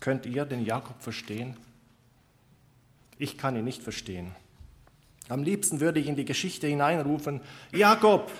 Könnt 0.00 0.24
ihr 0.24 0.44
den 0.44 0.64
Jakob 0.64 1.02
verstehen? 1.02 1.56
Ich 3.18 3.36
kann 3.36 3.56
ihn 3.56 3.64
nicht 3.64 3.82
verstehen. 3.82 4.34
Am 5.28 5.42
liebsten 5.42 5.80
würde 5.80 5.98
ich 5.98 6.06
in 6.06 6.16
die 6.16 6.24
Geschichte 6.24 6.66
hineinrufen, 6.68 7.40
Jakob, 7.72 8.30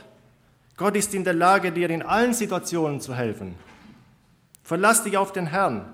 Gott 0.76 0.94
ist 0.94 1.14
in 1.14 1.24
der 1.24 1.32
Lage, 1.32 1.72
dir 1.72 1.88
in 1.88 2.02
allen 2.02 2.34
Situationen 2.34 3.00
zu 3.00 3.14
helfen. 3.14 3.54
Verlass 4.62 5.04
dich 5.04 5.16
auf 5.16 5.32
den 5.32 5.46
Herrn. 5.46 5.86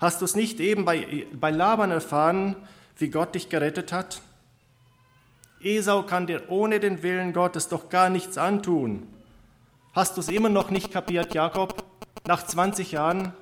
Hast 0.00 0.20
du 0.20 0.24
es 0.24 0.34
nicht 0.34 0.60
eben 0.60 0.84
bei, 0.84 1.26
bei 1.32 1.50
Laban 1.50 1.90
erfahren, 1.90 2.56
wie 2.98 3.10
Gott 3.10 3.34
dich 3.34 3.48
gerettet 3.48 3.92
hat? 3.92 4.22
Esau 5.60 6.02
kann 6.02 6.26
dir 6.26 6.50
ohne 6.50 6.80
den 6.80 7.02
Willen 7.02 7.32
Gottes 7.32 7.68
doch 7.68 7.88
gar 7.88 8.10
nichts 8.10 8.38
antun. 8.38 9.06
Hast 9.94 10.16
du 10.16 10.20
es 10.20 10.28
immer 10.28 10.48
noch 10.48 10.70
nicht 10.70 10.90
kapiert, 10.92 11.32
Jakob? 11.32 11.84
Nach 12.26 12.44
20 12.44 12.92
Jahren? 12.92 13.32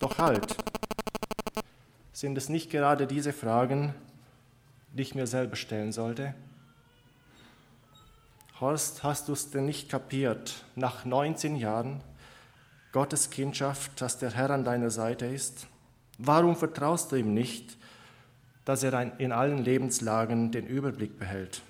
Doch 0.00 0.18
halt. 0.18 0.56
Sind 2.12 2.36
es 2.38 2.48
nicht 2.48 2.70
gerade 2.70 3.06
diese 3.06 3.32
Fragen, 3.32 3.94
die 4.92 5.02
ich 5.02 5.14
mir 5.14 5.26
selber 5.26 5.56
stellen 5.56 5.92
sollte? 5.92 6.34
Horst, 8.60 9.02
hast 9.02 9.28
du 9.28 9.32
es 9.32 9.50
denn 9.50 9.64
nicht 9.64 9.88
kapiert, 9.88 10.64
nach 10.76 11.04
19 11.04 11.56
Jahren 11.56 12.00
Gottes 12.92 13.30
Kindschaft, 13.30 14.00
dass 14.00 14.18
der 14.18 14.30
Herr 14.30 14.50
an 14.50 14.64
deiner 14.64 14.90
Seite 14.90 15.26
ist? 15.26 15.66
Warum 16.18 16.54
vertraust 16.56 17.10
du 17.10 17.16
ihm 17.16 17.34
nicht, 17.34 17.76
dass 18.64 18.82
er 18.82 19.18
in 19.18 19.32
allen 19.32 19.58
Lebenslagen 19.58 20.52
den 20.52 20.66
Überblick 20.66 21.18
behält? 21.18 21.62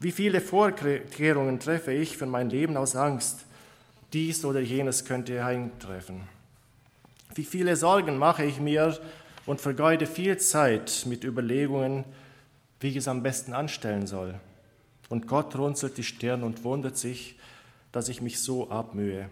Wie 0.00 0.12
viele 0.12 0.40
Vorkehrungen 0.40 1.60
treffe 1.60 1.92
ich 1.92 2.16
für 2.16 2.26
mein 2.26 2.50
Leben 2.50 2.76
aus 2.76 2.96
Angst, 2.96 3.46
dies 4.12 4.44
oder 4.44 4.60
jenes 4.60 5.04
könnte 5.04 5.44
eintreffen? 5.44 6.22
Wie 7.34 7.44
viele 7.44 7.76
Sorgen 7.76 8.18
mache 8.18 8.44
ich 8.44 8.60
mir 8.60 8.98
und 9.46 9.60
vergeude 9.60 10.06
viel 10.06 10.36
Zeit 10.38 11.04
mit 11.06 11.24
Überlegungen, 11.24 12.04
wie 12.80 12.88
ich 12.88 12.96
es 12.96 13.08
am 13.08 13.22
besten 13.22 13.54
anstellen 13.54 14.06
soll? 14.06 14.34
Und 15.14 15.28
Gott 15.28 15.56
runzelt 15.56 15.96
die 15.96 16.02
Stirn 16.02 16.42
und 16.42 16.64
wundert 16.64 16.96
sich, 16.96 17.38
dass 17.92 18.08
ich 18.08 18.20
mich 18.20 18.40
so 18.40 18.68
abmühe. 18.68 19.30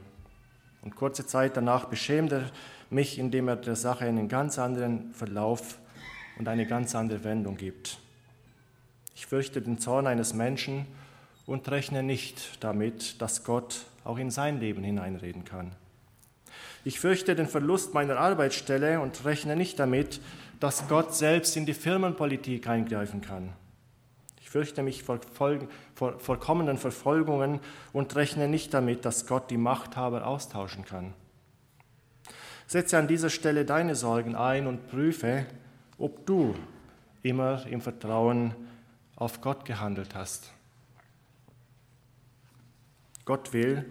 Und 0.81 0.95
kurze 0.95 1.27
Zeit 1.27 1.57
danach 1.57 1.87
beschämt 1.87 2.31
er 2.31 2.53
mich, 2.89 3.19
indem 3.19 3.49
er 3.49 3.57
der 3.57 3.75
Sache 3.75 4.05
einen 4.05 4.29
ganz 4.29 4.61
anderen 4.61 5.13
Verlauf 5.13 5.81
und 6.39 6.47
eine 6.47 6.67
ganz 6.67 6.95
andere 6.95 7.25
Wendung 7.25 7.57
gibt. 7.57 7.99
Ich 9.17 9.27
fürchte 9.27 9.61
den 9.61 9.81
Zorn 9.81 10.07
eines 10.07 10.35
Menschen 10.35 10.87
und 11.47 11.69
rechne 11.69 12.05
nicht 12.05 12.63
damit, 12.63 13.21
dass 13.21 13.43
Gott 13.43 13.85
auch 14.05 14.19
in 14.19 14.31
sein 14.31 14.61
Leben 14.61 14.85
hineinreden 14.85 15.45
kann. 15.45 15.73
Ich 16.85 17.01
fürchte 17.01 17.35
den 17.35 17.49
Verlust 17.49 17.93
meiner 17.93 18.19
Arbeitsstelle 18.19 19.01
und 19.01 19.25
rechne 19.25 19.57
nicht 19.57 19.81
damit, 19.81 20.21
dass 20.61 20.87
Gott 20.87 21.13
selbst 21.13 21.57
in 21.57 21.67
die 21.67 21.75
Firmenpolitik 21.75 22.69
eingreifen 22.69 23.21
kann 23.21 23.53
fürchte 24.53 24.83
mich 24.83 25.03
vor, 25.03 25.19
vor, 25.95 26.19
vor 26.19 26.39
kommenden 26.39 26.77
Verfolgungen 26.77 27.59
und 27.95 28.15
rechne 28.17 28.49
nicht 28.49 28.75
damit, 28.75 29.07
dass 29.07 29.27
Gott 29.27 29.51
die 29.51 29.57
Machthaber 29.57 30.27
austauschen 30.27 30.85
kann. 30.85 31.15
Setze 32.67 32.99
an 32.99 33.09
dieser 33.09 33.31
Stelle 33.31 33.65
deine 33.65 33.95
Sorgen 33.95 34.37
ein 34.37 34.67
und 34.67 34.89
prüfe, 34.89 35.47
ob 35.97 36.27
du 36.27 36.55
immer 37.23 37.67
im 37.67 37.81
Vertrauen 37.81 38.55
auf 39.17 39.41
Gott 39.41 39.65
gehandelt 39.65 40.15
hast. 40.15 40.53
Gott 43.25 43.55
will, 43.55 43.91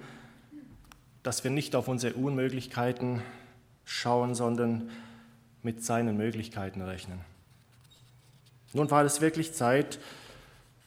dass 1.24 1.44
wir 1.44 1.50
nicht 1.50 1.76
auf 1.76 1.88
unsere 1.88 2.14
Unmöglichkeiten 2.14 3.24
schauen, 3.84 4.36
sondern 4.36 4.92
mit 5.64 5.84
seinen 5.84 6.18
Möglichkeiten 6.18 6.84
rechnen. 6.84 7.20
Nun 8.74 8.92
war 8.92 9.04
es 9.04 9.22
wirklich 9.22 9.54
Zeit, 9.54 9.98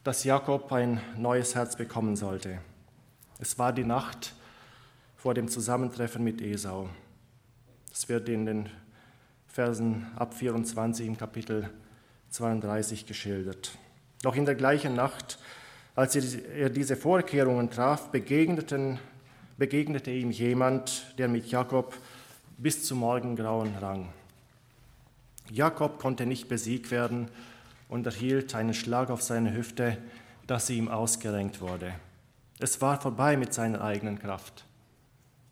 dass 0.04 0.22
Jakob 0.22 0.70
ein 0.70 1.00
neues 1.16 1.54
Herz 1.54 1.76
bekommen 1.76 2.14
sollte. 2.14 2.58
Es 3.38 3.58
war 3.58 3.72
die 3.72 3.84
Nacht 3.84 4.34
vor 5.16 5.32
dem 5.32 5.48
Zusammentreffen 5.48 6.22
mit 6.22 6.42
Esau. 6.42 6.90
Das 7.88 8.08
wird 8.10 8.28
in 8.28 8.44
den 8.44 8.68
Versen 9.48 10.06
ab 10.16 10.34
24 10.34 11.06
im 11.06 11.16
Kapitel 11.16 11.70
32 12.28 13.06
geschildert. 13.06 13.78
Noch 14.22 14.36
in 14.36 14.44
der 14.44 14.56
gleichen 14.56 14.94
Nacht, 14.94 15.38
als 15.94 16.14
er 16.14 16.68
diese 16.68 16.96
Vorkehrungen 16.96 17.70
traf, 17.70 18.10
begegnete 18.10 18.98
ihm 20.10 20.30
jemand, 20.30 21.14
der 21.16 21.28
mit 21.28 21.46
Jakob 21.46 21.96
bis 22.58 22.84
zum 22.84 22.98
Morgengrauen 22.98 23.74
rang. 23.76 24.12
Jakob 25.50 25.98
konnte 25.98 26.26
nicht 26.26 26.48
besiegt 26.48 26.90
werden 26.90 27.30
und 27.88 28.07
erhielt 28.07 28.55
einen 28.55 28.75
Schlag 28.75 29.11
auf 29.11 29.23
seine 29.23 29.55
Hüfte, 29.55 29.99
dass 30.47 30.66
sie 30.66 30.79
ihm 30.79 30.88
ausgerenkt 30.88 31.61
wurde. 31.61 31.94
Es 32.59 32.81
war 32.81 33.01
vorbei 33.01 33.37
mit 33.37 33.53
seiner 33.53 33.83
eigenen 33.83 34.18
Kraft. 34.18 34.64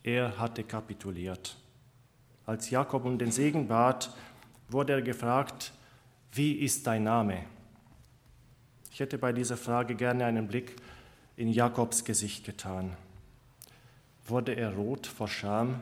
Er 0.02 0.38
hatte 0.38 0.64
kapituliert. 0.64 1.56
Als 2.46 2.70
Jakob 2.70 3.04
um 3.04 3.18
den 3.18 3.30
Segen 3.30 3.68
bat, 3.68 4.14
wurde 4.68 4.94
er 4.94 5.02
gefragt, 5.02 5.72
wie 6.32 6.54
ist 6.54 6.86
dein 6.86 7.04
Name? 7.04 7.44
Ich 8.90 9.00
hätte 9.00 9.18
bei 9.18 9.32
dieser 9.32 9.56
Frage 9.56 9.94
gerne 9.94 10.24
einen 10.24 10.48
Blick 10.48 10.76
in 11.36 11.48
Jakobs 11.48 12.04
Gesicht 12.04 12.44
getan. 12.44 12.96
Wurde 14.26 14.54
er 14.54 14.74
rot 14.74 15.06
vor 15.06 15.28
Scham? 15.28 15.80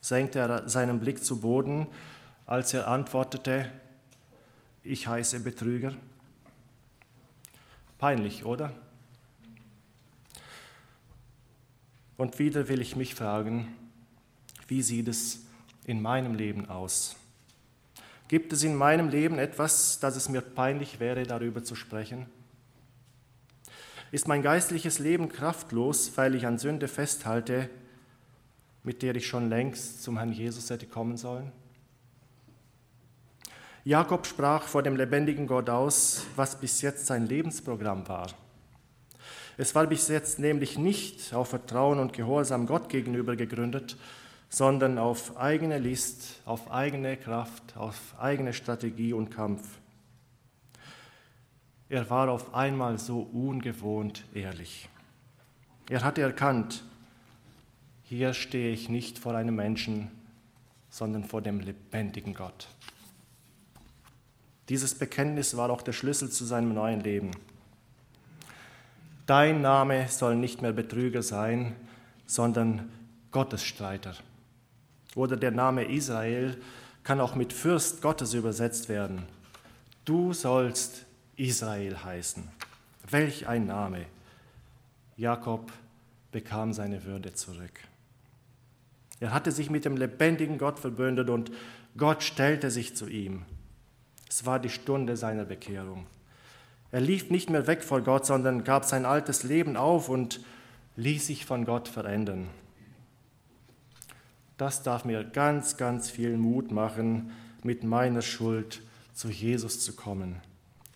Senkte 0.00 0.40
er 0.40 0.68
seinen 0.68 1.00
Blick 1.00 1.24
zu 1.24 1.40
Boden, 1.40 1.86
als 2.46 2.74
er 2.74 2.88
antwortete, 2.88 3.70
ich 4.84 5.06
heiße 5.06 5.40
Betrüger. 5.40 5.94
Peinlich, 7.98 8.44
oder? 8.44 8.72
Und 12.16 12.38
wieder 12.38 12.68
will 12.68 12.80
ich 12.80 12.94
mich 12.94 13.14
fragen, 13.14 13.74
wie 14.68 14.82
sieht 14.82 15.08
es 15.08 15.40
in 15.84 16.00
meinem 16.00 16.34
Leben 16.34 16.68
aus? 16.68 17.16
Gibt 18.28 18.52
es 18.52 18.62
in 18.62 18.74
meinem 18.74 19.08
Leben 19.08 19.38
etwas, 19.38 19.98
dass 20.00 20.16
es 20.16 20.28
mir 20.28 20.40
peinlich 20.40 21.00
wäre, 21.00 21.24
darüber 21.24 21.64
zu 21.64 21.74
sprechen? 21.74 22.26
Ist 24.12 24.28
mein 24.28 24.42
geistliches 24.42 24.98
Leben 24.98 25.28
kraftlos, 25.28 26.12
weil 26.16 26.34
ich 26.34 26.46
an 26.46 26.58
Sünde 26.58 26.88
festhalte, 26.88 27.68
mit 28.82 29.02
der 29.02 29.16
ich 29.16 29.26
schon 29.26 29.48
längst 29.48 30.02
zum 30.02 30.18
Herrn 30.18 30.32
Jesus 30.32 30.70
hätte 30.70 30.86
kommen 30.86 31.16
sollen? 31.16 31.50
Jakob 33.86 34.26
sprach 34.26 34.62
vor 34.62 34.82
dem 34.82 34.96
lebendigen 34.96 35.46
Gott 35.46 35.68
aus, 35.68 36.24
was 36.36 36.58
bis 36.58 36.80
jetzt 36.80 37.04
sein 37.04 37.26
Lebensprogramm 37.26 38.08
war. 38.08 38.28
Es 39.58 39.74
war 39.74 39.86
bis 39.86 40.08
jetzt 40.08 40.38
nämlich 40.38 40.78
nicht 40.78 41.34
auf 41.34 41.48
Vertrauen 41.48 41.98
und 41.98 42.14
Gehorsam 42.14 42.66
Gott 42.66 42.88
gegenüber 42.88 43.36
gegründet, 43.36 43.98
sondern 44.48 44.96
auf 44.96 45.36
eigene 45.36 45.78
List, 45.78 46.40
auf 46.46 46.70
eigene 46.70 47.18
Kraft, 47.18 47.76
auf 47.76 48.14
eigene 48.18 48.54
Strategie 48.54 49.12
und 49.12 49.30
Kampf. 49.30 49.78
Er 51.90 52.08
war 52.08 52.30
auf 52.30 52.54
einmal 52.54 52.98
so 52.98 53.20
ungewohnt 53.20 54.24
ehrlich. 54.32 54.88
Er 55.90 56.02
hatte 56.02 56.22
erkannt, 56.22 56.82
hier 58.04 58.32
stehe 58.32 58.72
ich 58.72 58.88
nicht 58.88 59.18
vor 59.18 59.34
einem 59.34 59.56
Menschen, 59.56 60.10
sondern 60.88 61.24
vor 61.24 61.42
dem 61.42 61.60
lebendigen 61.60 62.32
Gott. 62.32 62.68
Dieses 64.68 64.94
Bekenntnis 64.94 65.56
war 65.56 65.70
auch 65.70 65.82
der 65.82 65.92
Schlüssel 65.92 66.30
zu 66.30 66.44
seinem 66.44 66.74
neuen 66.74 67.00
Leben. 67.00 67.32
Dein 69.26 69.60
Name 69.60 70.08
soll 70.08 70.36
nicht 70.36 70.62
mehr 70.62 70.72
Betrüger 70.72 71.22
sein, 71.22 71.76
sondern 72.26 72.90
Gottesstreiter. 73.30 74.14
Oder 75.14 75.36
der 75.36 75.50
Name 75.50 75.84
Israel 75.84 76.56
kann 77.02 77.20
auch 77.20 77.34
mit 77.34 77.52
Fürst 77.52 78.02
Gottes 78.02 78.34
übersetzt 78.34 78.88
werden. 78.88 79.24
Du 80.04 80.32
sollst 80.32 81.04
Israel 81.36 82.02
heißen. 82.02 82.48
Welch 83.10 83.46
ein 83.46 83.66
Name. 83.66 84.06
Jakob 85.16 85.70
bekam 86.32 86.72
seine 86.72 87.04
Würde 87.04 87.34
zurück. 87.34 87.80
Er 89.20 89.32
hatte 89.32 89.52
sich 89.52 89.70
mit 89.70 89.84
dem 89.84 89.96
lebendigen 89.96 90.58
Gott 90.58 90.78
verbündet 90.78 91.30
und 91.30 91.52
Gott 91.96 92.22
stellte 92.22 92.70
sich 92.70 92.96
zu 92.96 93.06
ihm. 93.06 93.44
Es 94.34 94.44
war 94.44 94.58
die 94.58 94.68
Stunde 94.68 95.16
seiner 95.16 95.44
Bekehrung. 95.44 96.06
Er 96.90 97.00
lief 97.00 97.30
nicht 97.30 97.50
mehr 97.50 97.68
weg 97.68 97.84
vor 97.84 98.00
Gott, 98.00 98.26
sondern 98.26 98.64
gab 98.64 98.84
sein 98.84 99.04
altes 99.04 99.44
Leben 99.44 99.76
auf 99.76 100.08
und 100.08 100.40
ließ 100.96 101.28
sich 101.28 101.46
von 101.46 101.64
Gott 101.64 101.86
verändern. 101.86 102.48
Das 104.56 104.82
darf 104.82 105.04
mir 105.04 105.22
ganz, 105.22 105.76
ganz 105.76 106.10
viel 106.10 106.36
Mut 106.36 106.72
machen, 106.72 107.30
mit 107.62 107.84
meiner 107.84 108.22
Schuld 108.22 108.82
zu 109.12 109.28
Jesus 109.28 109.78
zu 109.78 109.94
kommen. 109.94 110.40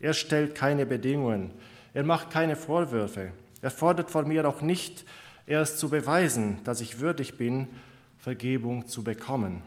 Er 0.01 0.13
stellt 0.13 0.53
keine 0.53 0.85
Bedingungen, 0.85 1.51
er 1.93 2.03
macht 2.03 2.31
keine 2.31 2.57
Vorwürfe, 2.57 3.31
er 3.61 3.71
fordert 3.71 4.11
von 4.11 4.27
mir 4.27 4.45
auch 4.49 4.61
nicht, 4.61 5.05
erst 5.47 5.79
zu 5.79 5.87
beweisen, 5.87 6.59
dass 6.65 6.81
ich 6.81 6.99
würdig 6.99 7.37
bin, 7.37 7.69
Vergebung 8.17 8.89
zu 8.89 9.01
bekommen. 9.01 9.61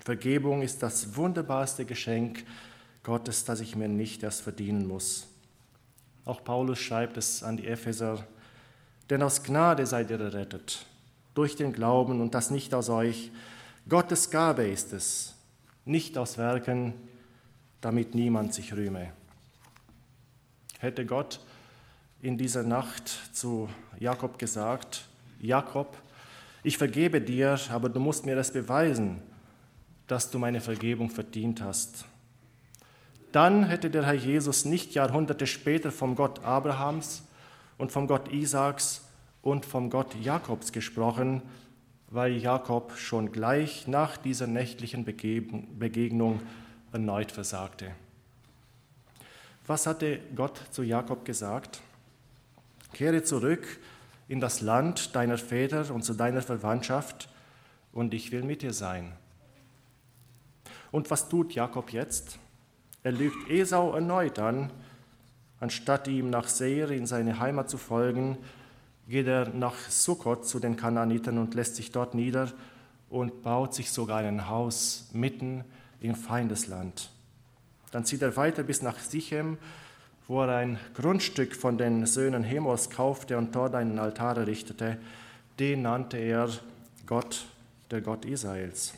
Vergebung 0.00 0.62
ist 0.62 0.82
das 0.82 1.16
wunderbarste 1.16 1.84
Geschenk 1.84 2.44
Gottes, 3.02 3.44
das 3.44 3.60
ich 3.60 3.76
mir 3.76 3.88
nicht 3.88 4.22
erst 4.22 4.42
verdienen 4.42 4.86
muss. 4.86 5.26
Auch 6.24 6.42
Paulus 6.44 6.78
schreibt 6.78 7.16
es 7.16 7.42
an 7.42 7.56
die 7.56 7.66
Epheser, 7.66 8.26
denn 9.08 9.22
aus 9.22 9.42
Gnade 9.42 9.86
seid 9.86 10.10
ihr 10.10 10.20
errettet, 10.20 10.86
durch 11.34 11.56
den 11.56 11.72
Glauben 11.72 12.20
und 12.20 12.34
das 12.34 12.50
nicht 12.50 12.74
aus 12.74 12.88
euch. 12.88 13.30
Gottes 13.88 14.30
Gabe 14.30 14.66
ist 14.66 14.92
es, 14.92 15.34
nicht 15.84 16.16
aus 16.16 16.38
Werken, 16.38 16.94
damit 17.80 18.14
niemand 18.14 18.54
sich 18.54 18.72
rühme. 18.74 19.12
Hätte 20.78 21.04
Gott 21.04 21.40
in 22.22 22.38
dieser 22.38 22.62
Nacht 22.62 23.08
zu 23.32 23.68
Jakob 23.98 24.38
gesagt, 24.38 25.06
Jakob, 25.40 25.96
ich 26.62 26.76
vergebe 26.76 27.20
dir, 27.20 27.58
aber 27.70 27.88
du 27.88 28.00
musst 28.00 28.26
mir 28.26 28.36
das 28.36 28.52
beweisen, 28.52 29.22
dass 30.10 30.30
du 30.30 30.40
meine 30.40 30.60
Vergebung 30.60 31.08
verdient 31.08 31.62
hast. 31.62 32.04
Dann 33.30 33.64
hätte 33.64 33.90
der 33.90 34.06
Herr 34.06 34.14
Jesus 34.14 34.64
nicht 34.64 34.94
Jahrhunderte 34.94 35.46
später 35.46 35.92
vom 35.92 36.16
Gott 36.16 36.44
Abrahams 36.44 37.22
und 37.78 37.92
vom 37.92 38.08
Gott 38.08 38.32
Isaaks 38.32 39.02
und 39.40 39.64
vom 39.64 39.88
Gott 39.88 40.16
Jakobs 40.20 40.72
gesprochen, 40.72 41.42
weil 42.08 42.36
Jakob 42.38 42.96
schon 42.96 43.30
gleich 43.30 43.86
nach 43.86 44.16
dieser 44.16 44.48
nächtlichen 44.48 45.04
Begegnung 45.04 46.40
erneut 46.92 47.30
versagte. 47.30 47.92
Was 49.68 49.86
hatte 49.86 50.18
Gott 50.34 50.60
zu 50.72 50.82
Jakob 50.82 51.24
gesagt? 51.24 51.80
Kehre 52.92 53.22
zurück 53.22 53.78
in 54.26 54.40
das 54.40 54.60
Land 54.60 55.14
deiner 55.14 55.38
Väter 55.38 55.94
und 55.94 56.02
zu 56.02 56.14
deiner 56.14 56.42
Verwandtschaft, 56.42 57.28
und 57.92 58.12
ich 58.12 58.32
will 58.32 58.42
mit 58.42 58.62
dir 58.62 58.72
sein. 58.72 59.12
Und 60.92 61.10
was 61.10 61.28
tut 61.28 61.54
Jakob 61.54 61.92
jetzt? 61.92 62.38
Er 63.02 63.12
lügt 63.12 63.50
Esau 63.50 63.94
erneut 63.94 64.38
an. 64.38 64.70
Anstatt 65.60 66.08
ihm 66.08 66.30
nach 66.30 66.48
Seir 66.48 66.90
in 66.90 67.06
seine 67.06 67.38
Heimat 67.38 67.68
zu 67.68 67.78
folgen, 67.78 68.38
geht 69.08 69.26
er 69.26 69.48
nach 69.50 69.74
Sukkot 69.88 70.46
zu 70.46 70.58
den 70.58 70.76
Kanaaniten 70.76 71.38
und 71.38 71.54
lässt 71.54 71.76
sich 71.76 71.92
dort 71.92 72.14
nieder 72.14 72.50
und 73.10 73.42
baut 73.42 73.74
sich 73.74 73.90
sogar 73.90 74.18
ein 74.18 74.48
Haus 74.48 75.08
mitten 75.12 75.64
im 76.00 76.14
Feindesland. 76.14 77.10
Dann 77.90 78.04
zieht 78.04 78.22
er 78.22 78.36
weiter 78.36 78.62
bis 78.62 78.82
nach 78.82 78.98
Sichem, 78.98 79.58
wo 80.28 80.42
er 80.42 80.56
ein 80.56 80.78
Grundstück 80.94 81.56
von 81.56 81.76
den 81.76 82.06
Söhnen 82.06 82.44
Hemos 82.44 82.88
kaufte 82.88 83.36
und 83.36 83.54
dort 83.54 83.74
einen 83.74 83.98
Altar 83.98 84.36
errichtete. 84.38 84.96
Den 85.58 85.82
nannte 85.82 86.16
er 86.18 86.48
Gott, 87.04 87.46
der 87.90 88.00
Gott 88.00 88.24
Israels. 88.24 88.94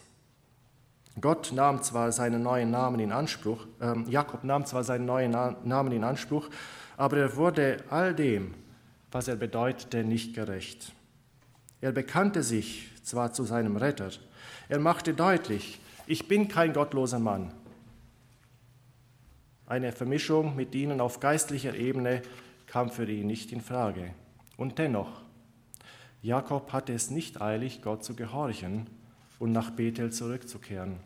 Gott 1.20 1.52
nahm 1.52 1.82
zwar 1.82 2.10
seinen 2.12 2.42
neuen 2.42 2.70
Namen 2.70 3.00
in 3.00 3.12
Anspruch, 3.12 3.66
äh, 3.80 3.94
Jakob 4.08 4.44
nahm 4.44 4.64
zwar 4.64 4.82
seinen 4.82 5.04
neuen 5.04 5.30
Namen 5.30 5.92
in 5.92 6.04
Anspruch, 6.04 6.48
aber 6.96 7.18
er 7.18 7.36
wurde 7.36 7.84
all 7.90 8.14
dem, 8.14 8.54
was 9.10 9.28
er 9.28 9.36
bedeutete, 9.36 10.04
nicht 10.04 10.34
gerecht. 10.34 10.92
Er 11.80 11.92
bekannte 11.92 12.42
sich 12.42 12.90
zwar 13.02 13.32
zu 13.32 13.44
seinem 13.44 13.76
Retter, 13.76 14.10
er 14.68 14.78
machte 14.78 15.12
deutlich, 15.12 15.80
ich 16.06 16.28
bin 16.28 16.48
kein 16.48 16.72
gottloser 16.72 17.18
Mann, 17.18 17.52
eine 19.66 19.92
Vermischung 19.92 20.56
mit 20.56 20.74
ihnen 20.74 21.00
auf 21.00 21.20
geistlicher 21.20 21.74
Ebene 21.74 22.22
kam 22.66 22.90
für 22.90 23.10
ihn 23.10 23.26
nicht 23.26 23.52
in 23.52 23.60
Frage. 23.60 24.14
Und 24.56 24.78
dennoch, 24.78 25.22
Jakob 26.20 26.72
hatte 26.72 26.92
es 26.92 27.10
nicht 27.10 27.40
eilig, 27.40 27.82
Gott 27.82 28.04
zu 28.04 28.14
gehorchen 28.14 28.86
und 29.42 29.50
nach 29.50 29.70
Bethel 29.70 30.12
zurückzukehren. 30.12 31.00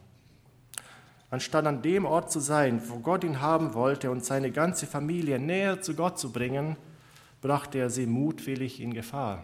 Anstatt 1.30 1.66
an 1.66 1.80
dem 1.80 2.04
Ort 2.04 2.30
zu 2.30 2.38
sein, 2.38 2.82
wo 2.86 2.98
Gott 2.98 3.24
ihn 3.24 3.40
haben 3.40 3.72
wollte 3.72 4.10
und 4.10 4.26
seine 4.26 4.50
ganze 4.50 4.86
Familie 4.86 5.38
näher 5.38 5.80
zu 5.80 5.94
Gott 5.94 6.18
zu 6.18 6.32
bringen, 6.32 6.76
brachte 7.40 7.78
er 7.78 7.88
sie 7.88 8.04
mutwillig 8.04 8.78
in 8.82 8.92
Gefahr. 8.92 9.42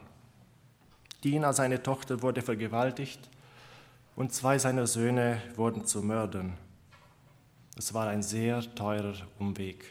Dina, 1.25 1.55
seine 1.55 1.83
Tochter, 1.83 2.21
wurde 2.21 2.43
vergewaltigt 2.43 3.31
und 4.15 4.35
zwei 4.35 4.59
seiner 4.59 4.87
Söhne 4.87 5.41
wurden 5.57 5.87
zu 5.87 6.03
Mördern. 6.03 6.59
Es 7.79 7.95
war 7.95 8.09
ein 8.09 8.23
sehr 8.23 8.61
teurer 8.75 9.15
Umweg. 9.39 9.91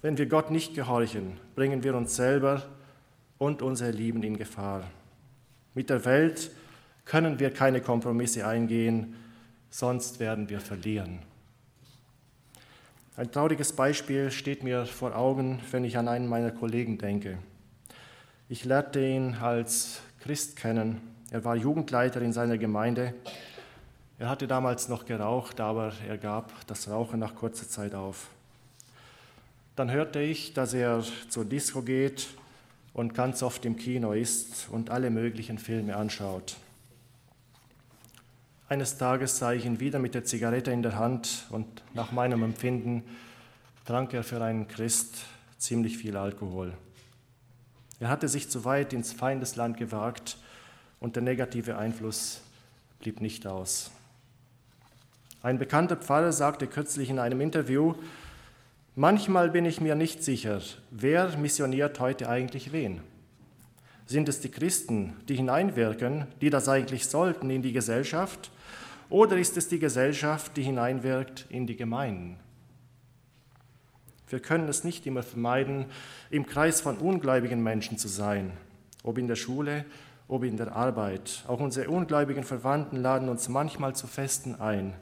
Wenn 0.00 0.16
wir 0.16 0.24
Gott 0.24 0.50
nicht 0.50 0.74
gehorchen, 0.74 1.38
bringen 1.56 1.82
wir 1.82 1.94
uns 1.94 2.16
selber 2.16 2.62
und 3.36 3.60
unsere 3.60 3.90
Lieben 3.90 4.22
in 4.22 4.38
Gefahr. 4.38 4.84
Mit 5.74 5.90
der 5.90 6.06
Welt 6.06 6.50
können 7.06 7.38
wir 7.38 7.50
keine 7.50 7.80
Kompromisse 7.80 8.46
eingehen, 8.46 9.16
sonst 9.70 10.20
werden 10.20 10.50
wir 10.50 10.60
verlieren. 10.60 11.20
Ein 13.16 13.32
trauriges 13.32 13.72
Beispiel 13.72 14.30
steht 14.30 14.62
mir 14.62 14.84
vor 14.84 15.16
Augen, 15.16 15.60
wenn 15.70 15.84
ich 15.84 15.96
an 15.96 16.08
einen 16.08 16.28
meiner 16.28 16.50
Kollegen 16.50 16.98
denke. 16.98 17.38
Ich 18.50 18.66
lernte 18.66 19.00
ihn 19.00 19.36
als 19.36 20.02
Christ 20.20 20.56
kennen. 20.56 21.00
Er 21.30 21.42
war 21.42 21.56
Jugendleiter 21.56 22.20
in 22.20 22.34
seiner 22.34 22.58
Gemeinde 22.58 23.14
er 24.18 24.30
hatte 24.30 24.46
damals 24.46 24.88
noch 24.88 25.04
geraucht, 25.04 25.60
aber 25.60 25.92
er 26.08 26.16
gab 26.16 26.66
das 26.66 26.88
Rauchen 26.88 27.20
nach 27.20 27.34
kurzer 27.34 27.68
Zeit 27.68 27.94
auf. 27.94 28.28
Dann 29.74 29.90
hörte 29.90 30.20
ich, 30.22 30.54
dass 30.54 30.72
er 30.72 31.04
zur 31.28 31.44
Disco 31.44 31.82
geht 31.82 32.28
und 32.94 33.12
ganz 33.12 33.42
oft 33.42 33.66
im 33.66 33.76
Kino 33.76 34.12
ist 34.12 34.68
und 34.70 34.88
alle 34.88 35.10
möglichen 35.10 35.58
Filme 35.58 35.96
anschaut. 35.96 36.56
Eines 38.68 38.98
Tages 38.98 39.38
sah 39.38 39.52
ich 39.52 39.64
ihn 39.64 39.78
wieder 39.78 40.00
mit 40.00 40.16
der 40.16 40.24
Zigarette 40.24 40.72
in 40.72 40.82
der 40.82 40.98
Hand 40.98 41.46
und 41.50 41.84
nach 41.94 42.10
meinem 42.10 42.42
Empfinden 42.42 43.04
trank 43.84 44.12
er 44.12 44.24
für 44.24 44.42
einen 44.42 44.66
Christ 44.66 45.18
ziemlich 45.56 45.96
viel 45.96 46.16
Alkohol. 46.16 46.72
Er 48.00 48.08
hatte 48.08 48.26
sich 48.26 48.50
zu 48.50 48.64
weit 48.64 48.92
ins 48.92 49.12
Feindesland 49.12 49.76
gewagt 49.76 50.36
und 50.98 51.14
der 51.14 51.22
negative 51.22 51.78
Einfluss 51.78 52.40
blieb 52.98 53.20
nicht 53.20 53.46
aus. 53.46 53.92
Ein 55.42 55.60
bekannter 55.60 55.96
Pfarrer 55.96 56.32
sagte 56.32 56.66
kürzlich 56.66 57.08
in 57.08 57.20
einem 57.20 57.40
Interview, 57.40 57.94
manchmal 58.96 59.48
bin 59.48 59.64
ich 59.64 59.80
mir 59.80 59.94
nicht 59.94 60.24
sicher, 60.24 60.60
wer 60.90 61.36
missioniert 61.36 62.00
heute 62.00 62.28
eigentlich 62.28 62.72
wen. 62.72 63.00
Sind 64.06 64.28
es 64.28 64.40
die 64.40 64.50
Christen, 64.50 65.14
die 65.28 65.36
hineinwirken, 65.36 66.26
die 66.40 66.50
das 66.50 66.68
eigentlich 66.68 67.06
sollten 67.06 67.48
in 67.48 67.62
die 67.62 67.72
Gesellschaft, 67.72 68.50
oder 69.08 69.36
ist 69.36 69.56
es 69.56 69.68
die 69.68 69.78
Gesellschaft, 69.78 70.56
die 70.56 70.62
hineinwirkt 70.62 71.46
in 71.48 71.66
die 71.66 71.76
Gemeinden? 71.76 72.38
Wir 74.28 74.40
können 74.40 74.68
es 74.68 74.82
nicht 74.82 75.06
immer 75.06 75.22
vermeiden, 75.22 75.86
im 76.30 76.46
Kreis 76.46 76.80
von 76.80 76.98
ungläubigen 76.98 77.62
Menschen 77.62 77.96
zu 77.98 78.08
sein, 78.08 78.52
ob 79.04 79.18
in 79.18 79.28
der 79.28 79.36
Schule, 79.36 79.84
ob 80.26 80.42
in 80.42 80.56
der 80.56 80.74
Arbeit. 80.74 81.44
Auch 81.46 81.60
unsere 81.60 81.88
ungläubigen 81.88 82.42
Verwandten 82.42 82.96
laden 82.96 83.28
uns 83.28 83.48
manchmal 83.48 83.94
zu 83.94 84.08
Festen 84.08 84.56
ein 84.56 84.94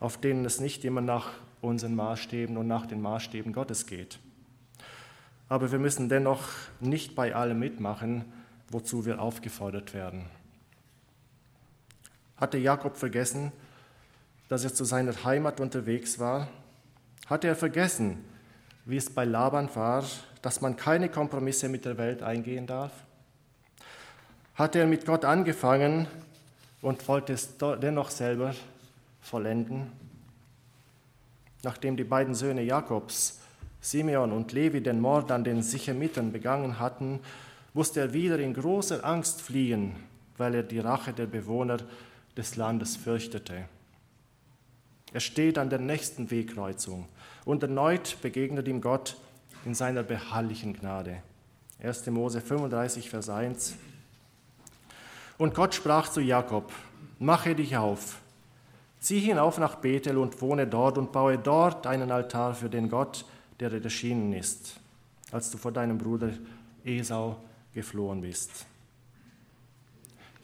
auf 0.00 0.18
denen 0.18 0.44
es 0.44 0.60
nicht 0.60 0.84
immer 0.84 1.00
nach 1.00 1.30
unseren 1.60 1.94
Maßstäben 1.94 2.56
und 2.56 2.66
nach 2.66 2.86
den 2.86 3.00
Maßstäben 3.00 3.52
Gottes 3.52 3.86
geht. 3.86 4.18
Aber 5.48 5.72
wir 5.72 5.78
müssen 5.78 6.08
dennoch 6.08 6.42
nicht 6.80 7.14
bei 7.14 7.34
allem 7.34 7.58
mitmachen, 7.58 8.24
wozu 8.70 9.06
wir 9.06 9.20
aufgefordert 9.20 9.94
werden. 9.94 10.26
Hatte 12.36 12.58
Jakob 12.58 12.96
vergessen, 12.96 13.52
dass 14.48 14.64
er 14.64 14.74
zu 14.74 14.84
seiner 14.84 15.24
Heimat 15.24 15.60
unterwegs 15.60 16.18
war? 16.18 16.48
Hatte 17.26 17.48
er 17.48 17.56
vergessen, 17.56 18.24
wie 18.84 18.98
es 18.98 19.10
bei 19.10 19.24
Laban 19.24 19.74
war, 19.74 20.04
dass 20.42 20.60
man 20.60 20.76
keine 20.76 21.08
Kompromisse 21.08 21.68
mit 21.68 21.84
der 21.84 21.98
Welt 21.98 22.22
eingehen 22.22 22.66
darf? 22.66 22.92
Hatte 24.54 24.78
er 24.78 24.86
mit 24.86 25.06
Gott 25.06 25.24
angefangen 25.24 26.06
und 26.82 27.06
wollte 27.08 27.32
es 27.32 27.56
dennoch 27.58 28.10
selber 28.10 28.54
vollenden? 29.20 29.90
Nachdem 31.62 31.96
die 31.96 32.04
beiden 32.04 32.34
Söhne 32.34 32.62
Jakobs, 32.62 33.40
Simeon 33.80 34.32
und 34.32 34.52
Levi, 34.52 34.82
den 34.82 35.00
Mord 35.00 35.32
an 35.32 35.42
den 35.42 35.62
Sichemitern 35.62 36.32
begangen 36.32 36.78
hatten, 36.78 37.20
musste 37.74 38.00
er 38.00 38.12
wieder 38.12 38.38
in 38.38 38.54
großer 38.54 39.04
Angst 39.04 39.42
fliehen, 39.42 39.96
weil 40.36 40.54
er 40.54 40.62
die 40.62 40.78
Rache 40.78 41.12
der 41.12 41.26
Bewohner 41.26 41.78
des 42.36 42.56
Landes 42.56 42.96
fürchtete. 42.96 43.64
Er 45.12 45.20
steht 45.20 45.58
an 45.58 45.70
der 45.70 45.78
nächsten 45.78 46.30
Wegkreuzung 46.30 47.08
und 47.44 47.62
erneut 47.62 48.18
begegnet 48.22 48.68
ihm 48.68 48.80
Gott 48.80 49.16
in 49.64 49.74
seiner 49.74 50.02
beharrlichen 50.02 50.74
Gnade. 50.74 51.22
1. 51.82 52.06
Mose 52.06 52.40
35, 52.40 53.10
Vers 53.10 53.28
1. 53.28 53.74
Und 55.38 55.54
Gott 55.54 55.74
sprach 55.74 56.08
zu 56.08 56.20
Jakob, 56.20 56.72
mache 57.18 57.54
dich 57.54 57.76
auf, 57.76 58.18
zieh 59.00 59.20
hinauf 59.20 59.58
nach 59.58 59.76
Bethel 59.76 60.18
und 60.18 60.40
wohne 60.40 60.66
dort 60.66 60.98
und 60.98 61.12
baue 61.12 61.38
dort 61.38 61.86
einen 61.86 62.10
Altar 62.10 62.54
für 62.54 62.70
den 62.70 62.88
Gott, 62.88 63.24
der 63.60 63.70
dir 63.70 63.82
erschienen 63.82 64.32
ist, 64.32 64.80
als 65.30 65.50
du 65.50 65.58
vor 65.58 65.72
deinem 65.72 65.98
Bruder 65.98 66.30
Esau 66.84 67.36
geflohen 67.74 68.20
bist. 68.20 68.66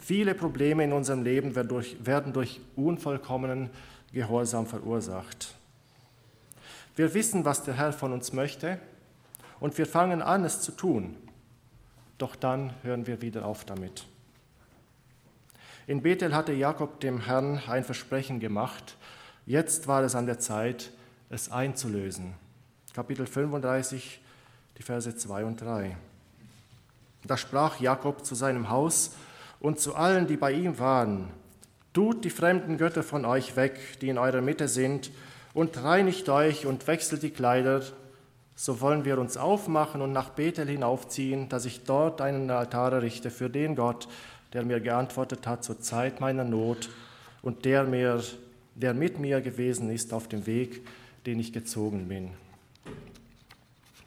Viele 0.02 0.34
Probleme 0.34 0.82
in 0.82 0.92
unserem 0.92 1.22
Leben 1.22 1.54
werden 1.54 1.68
durch, 1.68 1.96
werden 2.04 2.32
durch 2.32 2.60
unvollkommenen 2.74 3.70
Gehorsam 4.12 4.66
verursacht. 4.66 5.54
Wir 6.96 7.14
wissen, 7.14 7.44
was 7.44 7.62
der 7.62 7.74
Herr 7.74 7.92
von 7.92 8.12
uns 8.12 8.32
möchte 8.32 8.80
und 9.60 9.78
wir 9.78 9.86
fangen 9.86 10.20
an, 10.20 10.44
es 10.44 10.60
zu 10.60 10.72
tun. 10.72 11.16
Doch 12.18 12.34
dann 12.34 12.74
hören 12.82 13.06
wir 13.06 13.22
wieder 13.22 13.46
auf 13.46 13.64
damit. 13.64 14.04
In 15.86 16.02
Bethel 16.02 16.34
hatte 16.34 16.52
Jakob 16.52 16.98
dem 16.98 17.20
Herrn 17.20 17.62
ein 17.68 17.84
Versprechen 17.84 18.40
gemacht. 18.40 18.96
Jetzt 19.46 19.86
war 19.86 20.02
es 20.02 20.16
an 20.16 20.26
der 20.26 20.40
Zeit, 20.40 20.90
es 21.30 21.48
einzulösen. 21.48 22.34
Kapitel 22.92 23.28
35, 23.28 24.20
die 24.78 24.82
Verse 24.82 25.16
2 25.16 25.44
und 25.44 25.60
3. 25.60 25.96
Da 27.22 27.36
sprach 27.36 27.78
Jakob 27.78 28.26
zu 28.26 28.34
seinem 28.34 28.68
Haus 28.68 29.12
und 29.62 29.80
zu 29.80 29.94
allen, 29.94 30.26
die 30.26 30.36
bei 30.36 30.52
ihm 30.52 30.78
waren, 30.78 31.30
Tut 31.92 32.24
die 32.24 32.30
fremden 32.30 32.78
Götter 32.78 33.02
von 33.02 33.26
euch 33.26 33.54
weg, 33.54 33.78
die 34.00 34.08
in 34.08 34.16
eurer 34.16 34.40
Mitte 34.40 34.66
sind, 34.66 35.10
und 35.52 35.82
reinigt 35.82 36.30
euch 36.30 36.64
und 36.64 36.86
wechselt 36.86 37.22
die 37.22 37.30
Kleider, 37.30 37.82
so 38.54 38.80
wollen 38.80 39.04
wir 39.04 39.18
uns 39.18 39.36
aufmachen 39.36 40.00
und 40.00 40.12
nach 40.12 40.30
Bethel 40.30 40.66
hinaufziehen, 40.66 41.50
dass 41.50 41.66
ich 41.66 41.84
dort 41.84 42.22
einen 42.22 42.50
Altar 42.50 42.94
errichte 42.94 43.30
für 43.30 43.50
den 43.50 43.76
Gott, 43.76 44.08
der 44.54 44.64
mir 44.64 44.80
geantwortet 44.80 45.46
hat 45.46 45.64
zur 45.64 45.80
Zeit 45.80 46.20
meiner 46.20 46.44
Not 46.44 46.88
und 47.42 47.66
der, 47.66 47.84
mir, 47.84 48.22
der 48.74 48.94
mit 48.94 49.18
mir 49.18 49.42
gewesen 49.42 49.90
ist 49.90 50.14
auf 50.14 50.28
dem 50.28 50.46
Weg, 50.46 50.86
den 51.26 51.38
ich 51.38 51.52
gezogen 51.52 52.08
bin. 52.08 52.30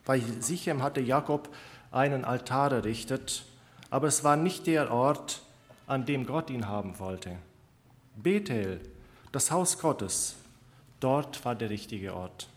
Bei 0.05 0.19
Sichem 0.39 0.81
hatte 0.81 1.01
Jakob 1.01 1.49
einen 1.91 2.25
Altar 2.25 2.71
errichtet, 2.71 3.45
aber 3.91 4.07
es 4.07 4.23
war 4.23 4.37
nicht 4.37 4.65
der 4.65 4.91
Ort, 4.91 5.44
an 5.87 6.05
dem 6.05 6.25
Gott 6.25 6.49
ihn 6.49 6.67
haben 6.67 6.99
wollte. 6.99 7.37
Bethel, 8.15 8.79
das 9.31 9.51
Haus 9.51 9.79
Gottes, 9.79 10.35
dort 10.99 11.43
war 11.45 11.55
der 11.55 11.69
richtige 11.69 12.15
Ort. 12.15 12.49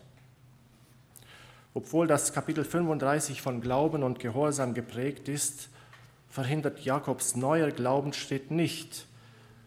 Obwohl 1.73 2.07
das 2.07 2.33
Kapitel 2.33 2.63
35 2.63 3.41
von 3.41 3.61
Glauben 3.61 4.03
und 4.03 4.19
Gehorsam 4.19 4.73
geprägt 4.73 5.29
ist, 5.29 5.69
verhindert 6.29 6.79
Jakobs 6.81 7.35
neuer 7.35 7.71
Glaubensschritt 7.71 8.51
nicht, 8.51 9.05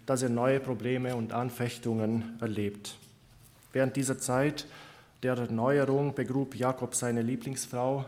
dass 0.07 0.23
er 0.23 0.29
neue 0.29 0.61
Probleme 0.61 1.15
und 1.15 1.33
Anfechtungen 1.33 2.37
erlebt. 2.41 2.97
Während 3.73 3.97
dieser 3.97 4.19
Zeit 4.19 4.67
der 5.23 5.37
Erneuerung 5.37 6.15
begrub 6.15 6.57
Jakob 6.57 6.95
seine 6.95 7.23
Lieblingsfrau 7.23 8.05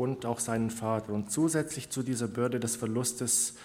und 0.00 0.24
auch 0.24 0.40
seinen 0.40 0.70
Vater. 0.70 1.12
Und 1.12 1.30
zusätzlich 1.30 1.90
zu 1.90 2.02
dieser 2.02 2.26
Bürde 2.26 2.58
des 2.58 2.74
Verlustes 2.74 3.56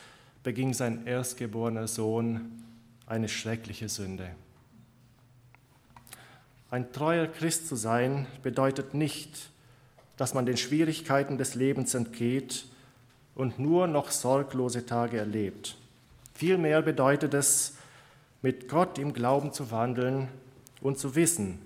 beging 0.44 0.74
sein 0.74 1.08
erstgeborener 1.08 1.88
Sohn 1.88 2.62
eine 3.08 3.30
schreckliche 3.30 3.88
Sünde. 3.88 4.30
Ein 6.70 6.92
treuer 6.92 7.28
Christ 7.28 7.70
zu 7.70 7.78
sein 7.78 8.28
bedeutet 8.44 8.94
nicht, 8.94 9.50
dass 10.18 10.34
man 10.34 10.46
den 10.46 10.58
Schwierigkeiten 10.58 11.38
des 11.38 11.56
Lebens 11.56 11.94
entgeht 11.94 12.66
und 13.34 13.58
nur 13.58 13.88
noch 13.88 14.12
sorglose 14.12 14.86
Tage 14.86 15.18
erlebt. 15.18 15.78
Vielmehr 16.34 16.82
bedeutet 16.82 17.34
es, 17.34 17.76
mit 18.42 18.68
Gott 18.68 19.00
im 19.00 19.14
Glauben 19.14 19.54
zu 19.54 19.72
wandeln 19.72 20.28
und 20.82 21.00
zu 21.00 21.16
wissen, 21.16 21.60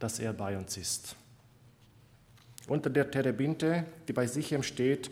dass 0.00 0.18
er 0.18 0.32
bei 0.32 0.58
uns 0.58 0.76
ist. 0.76 1.14
Unter 2.66 2.90
der 2.90 3.10
Terebinte, 3.10 3.84
die 4.08 4.12
bei 4.12 4.26
Sichem 4.26 4.62
steht, 4.62 5.10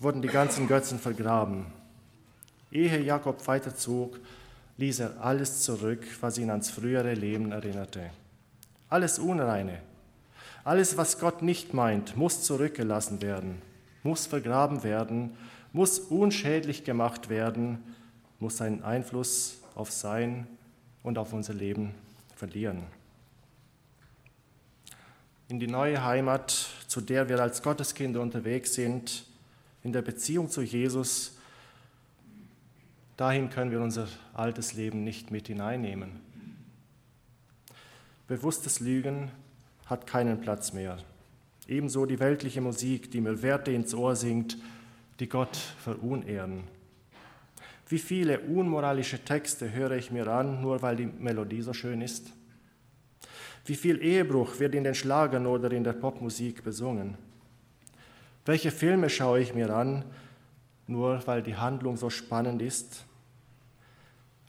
wurden 0.00 0.22
die 0.22 0.28
ganzen 0.28 0.66
Götzen 0.66 0.98
vergraben. 0.98 1.66
Ehe 2.70 3.00
Jakob 3.00 3.46
weiterzog, 3.46 4.18
ließ 4.76 5.00
er 5.00 5.20
alles 5.20 5.62
zurück, 5.62 6.06
was 6.20 6.38
ihn 6.38 6.50
ans 6.50 6.70
frühere 6.70 7.14
Leben 7.14 7.52
erinnerte. 7.52 8.10
Alles 8.88 9.18
Unreine, 9.18 9.80
alles, 10.64 10.96
was 10.96 11.18
Gott 11.18 11.42
nicht 11.42 11.74
meint, 11.74 12.16
muss 12.16 12.42
zurückgelassen 12.42 13.20
werden, 13.20 13.60
muss 14.02 14.26
vergraben 14.26 14.82
werden, 14.82 15.36
muss 15.72 15.98
unschädlich 15.98 16.84
gemacht 16.84 17.28
werden, 17.28 17.82
muss 18.38 18.58
seinen 18.58 18.82
Einfluss 18.82 19.58
auf 19.74 19.90
sein 19.90 20.46
und 21.02 21.18
auf 21.18 21.32
unser 21.32 21.54
Leben 21.54 21.94
verlieren. 22.36 22.82
In 25.48 25.58
die 25.58 25.66
neue 25.66 26.04
Heimat, 26.04 26.68
zu 26.86 27.00
der 27.00 27.28
wir 27.28 27.40
als 27.40 27.62
Gotteskinder 27.62 28.20
unterwegs 28.20 28.74
sind, 28.74 29.24
in 29.82 29.92
der 29.92 30.02
Beziehung 30.02 30.50
zu 30.50 30.62
Jesus, 30.62 31.38
Dahin 33.18 33.50
können 33.50 33.72
wir 33.72 33.80
unser 33.80 34.06
altes 34.32 34.74
Leben 34.74 35.02
nicht 35.02 35.32
mit 35.32 35.48
hineinnehmen. 35.48 36.20
Bewusstes 38.28 38.78
Lügen 38.78 39.32
hat 39.86 40.06
keinen 40.06 40.40
Platz 40.40 40.72
mehr. 40.72 40.98
Ebenso 41.66 42.06
die 42.06 42.20
weltliche 42.20 42.60
Musik, 42.60 43.10
die 43.10 43.20
mir 43.20 43.42
Werte 43.42 43.72
ins 43.72 43.92
Ohr 43.92 44.14
singt, 44.14 44.56
die 45.18 45.28
Gott 45.28 45.56
verunehren. 45.56 46.62
Wie 47.88 47.98
viele 47.98 48.38
unmoralische 48.38 49.24
Texte 49.24 49.72
höre 49.72 49.96
ich 49.96 50.12
mir 50.12 50.28
an, 50.28 50.62
nur 50.62 50.80
weil 50.80 50.94
die 50.94 51.06
Melodie 51.06 51.62
so 51.62 51.72
schön 51.72 52.00
ist? 52.00 52.32
Wie 53.68 53.76
viel 53.76 54.00
Ehebruch 54.02 54.60
wird 54.60 54.74
in 54.74 54.84
den 54.84 54.94
Schlagern 54.94 55.46
oder 55.46 55.70
in 55.72 55.84
der 55.84 55.92
Popmusik 55.92 56.64
besungen? 56.64 57.18
Welche 58.46 58.70
Filme 58.70 59.10
schaue 59.10 59.40
ich 59.40 59.54
mir 59.54 59.68
an, 59.68 60.06
nur 60.86 61.20
weil 61.26 61.42
die 61.42 61.54
Handlung 61.54 61.98
so 61.98 62.08
spannend 62.08 62.62
ist? 62.62 63.04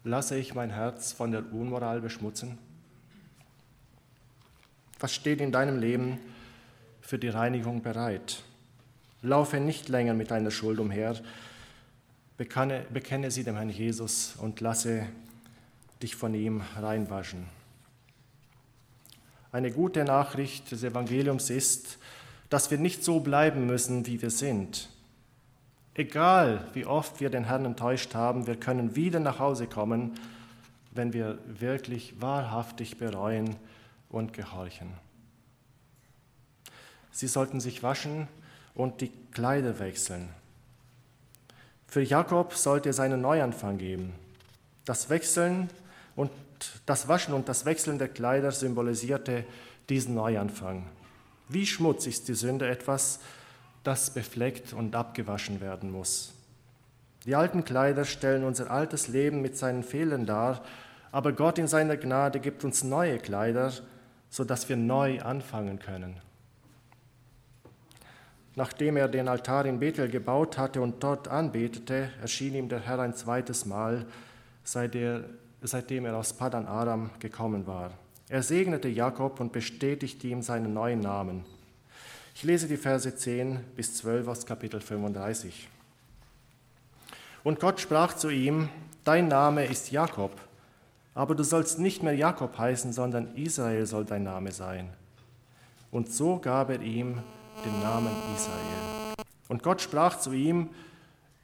Lasse 0.05 0.38
ich 0.38 0.55
mein 0.55 0.70
Herz 0.70 1.11
von 1.11 1.34
der 1.34 1.51
Unmoral 1.51 1.99
beschmutzen? 1.99 2.57
Was 5.01 5.13
steht 5.13 5.41
in 5.41 5.51
deinem 5.51 5.80
Leben 5.80 6.17
für 7.01 7.20
die 7.20 7.28
Reinigung 7.28 7.82
bereit? 7.82 8.41
Laufe 9.22 9.59
nicht 9.59 9.89
länger 9.89 10.13
mit 10.13 10.32
deiner 10.32 10.49
Schuld 10.49 10.80
umher. 10.80 11.22
Bekenne, 12.38 12.86
bekenne 12.89 13.32
sie 13.32 13.43
dem 13.43 13.57
Herrn 13.57 13.70
Jesus 13.70 14.38
und 14.38 14.61
lasse 14.61 15.07
dich 16.01 16.15
von 16.15 16.34
ihm 16.34 16.61
reinwaschen. 16.82 17.59
Eine 19.52 19.72
gute 19.72 20.04
Nachricht 20.04 20.72
des 20.72 20.84
Evangeliums 20.84 21.50
ist, 21.50 21.97
dass 22.50 22.70
wir 22.70 22.78
nicht 22.78 23.04
so 23.04 23.20
bleiben 23.20 23.66
müssen, 23.66 24.06
wie 24.06 24.22
wir 24.22 24.30
sind. 24.30 24.89
Egal, 25.95 26.68
wie 26.74 26.86
oft 26.86 27.20
wir 27.20 27.30
den 27.30 27.45
Herrn 27.45 27.66
enttäuscht 27.66 28.16
haben, 28.16 28.47
wir 28.47 28.56
können 28.56 28.95
wieder 28.95 29.20
nach 29.20 29.39
Hause 29.39 29.68
kommen, 29.68 30.14
wenn 30.91 31.14
wir 31.14 31.39
wirklich 31.45 32.22
wahrhaftig 32.22 32.97
bereuen 32.97 33.56
und 34.10 34.34
gehorchen. 34.34 34.93
Sie 37.12 37.28
sollten 37.28 37.60
sich 37.60 37.84
waschen 37.84 38.28
und 38.76 39.02
die 39.02 39.12
Kleider 39.32 39.80
wechseln. 39.80 40.30
Für 41.88 42.02
Jakob 42.02 42.54
sollte 42.54 42.89
es 42.89 43.00
einen 43.00 43.22
Neuanfang 43.22 43.78
geben. 43.78 44.14
Das 44.86 45.10
Wechseln 45.10 45.70
und 46.16 46.32
das 46.86 47.07
Waschen 47.07 47.34
und 47.34 47.49
das 47.49 47.66
Wechseln 47.66 47.97
der 47.97 48.10
Kleider 48.10 48.51
symbolisierte 48.51 49.45
diesen 49.89 50.16
Neuanfang. 50.16 50.86
Wie 51.47 51.66
schmutzig 51.66 52.16
ist 52.16 52.28
die 52.28 52.36
Sünde 52.36 52.68
etwas, 52.68 53.20
das 53.84 54.14
befleckt 54.14 54.74
und 54.74 54.95
abgewaschen 54.95 55.62
werden 55.62 55.91
muss. 55.91 56.34
Die 57.26 57.36
alten 57.36 57.66
Kleider 57.66 58.05
stellen 58.05 58.43
unser 58.43 58.72
altes 58.72 59.07
Leben 59.07 59.41
mit 59.41 59.57
seinen 59.57 59.84
Fehlern 59.84 60.26
dar, 60.26 60.64
aber 61.12 61.34
Gott 61.34 61.57
in 61.57 61.68
seiner 61.68 61.97
Gnade 61.97 62.39
gibt 62.39 62.64
uns 62.64 62.84
neue 62.84 63.18
Kleider, 63.18 63.74
sodass 64.30 64.70
wir 64.70 64.78
neu 64.78 65.22
anfangen 65.22 65.80
können. 65.80 66.22
Nachdem 68.55 68.97
er 68.97 69.07
den 69.07 69.28
Altar 69.28 69.66
in 69.66 69.80
Bethel 69.80 70.10
gebaut 70.10 70.57
hatte 70.57 70.82
und 70.82 71.03
dort 71.03 71.28
anbetete, 71.28 72.10
erschien 72.22 72.55
ihm 72.55 72.70
der 72.70 72.82
Herr 72.82 72.99
ein 72.99 73.16
zweites 73.16 73.66
Mal, 73.66 74.05
seitdem 75.62 76.05
er 76.05 76.16
aus 76.16 76.34
Padan 76.34 76.66
Aram 76.66 77.10
gekommen 77.20 77.68
war. 77.68 77.91
Er 78.28 78.43
segnete 78.43 78.88
Jakob 78.88 79.39
und 79.39 79.51
bestätigte 79.51 80.28
ihm 80.28 80.41
seinen 80.41 80.74
neuen 80.74 80.99
Namen. 80.99 81.45
Ich 82.36 82.43
lese 82.43 82.68
die 82.68 82.78
Verse 82.78 83.14
10 83.14 83.60
bis 83.76 83.95
12 83.97 84.28
aus 84.28 84.45
Kapitel 84.45 84.80
35. 84.80 85.68
Und 87.43 87.60
Gott 87.60 87.80
sprach 87.80 88.16
zu 88.16 88.30
ihm, 88.30 88.70
Dein 89.03 89.28
Name 89.28 89.66
ist 89.66 89.91
Jakob, 89.91 90.32
aber 91.16 91.36
du 91.36 91.43
sollst 91.43 91.80
nicht 91.80 92.03
mehr 92.03 92.16
Jakob 92.16 92.57
heißen, 92.57 92.93
sondern 92.93 93.36
Israel 93.36 93.86
soll 93.86 94.05
dein 94.05 94.24
Name 94.24 94.51
sein. 94.51 94.89
Und 95.91 96.14
so 96.14 96.38
gab 96.38 96.70
er 96.70 96.82
ihm 96.82 97.24
den 97.66 97.80
Namen 97.82 98.12
Israel. 98.36 99.16
Und 99.47 99.64
Gott 99.64 99.82
sprach 99.82 100.20
zu 100.20 100.32
ihm, 100.32 100.70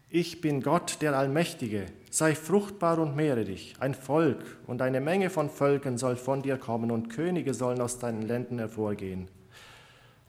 ich 0.10 0.41
bin 0.41 0.62
Gott, 0.62 1.01
der 1.01 1.18
Allmächtige, 1.18 1.88
sei 2.10 2.36
fruchtbar 2.36 2.99
und 2.99 3.16
mehre 3.16 3.43
dich. 3.43 3.76
Ein 3.80 3.93
Volk 3.93 4.58
und 4.68 4.82
eine 4.82 5.01
Menge 5.01 5.30
von 5.30 5.49
Völkern 5.49 5.97
soll 5.97 6.16
von 6.16 6.41
dir 6.41 6.58
kommen 6.58 6.91
und 6.91 7.10
Könige 7.10 7.53
sollen 7.53 7.82
aus 7.82 7.99
deinen 7.99 8.22
Ländern 8.22 8.60
hervorgehen. 8.60 9.28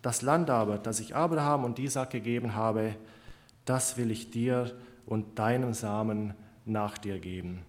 Das 0.02 0.22
Land 0.22 0.50
aber, 0.50 0.78
das 0.78 1.00
ich 1.00 1.14
Abraham 1.14 1.64
und 1.64 1.78
Isaac 1.78 2.10
gegeben 2.10 2.54
habe, 2.54 2.94
das 3.64 3.96
will 3.96 4.10
ich 4.10 4.30
dir 4.30 4.72
und 5.04 5.38
deinem 5.38 5.74
Samen 5.74 6.34
nach 6.64 6.98
dir 6.98 7.18
geben. 7.18 7.62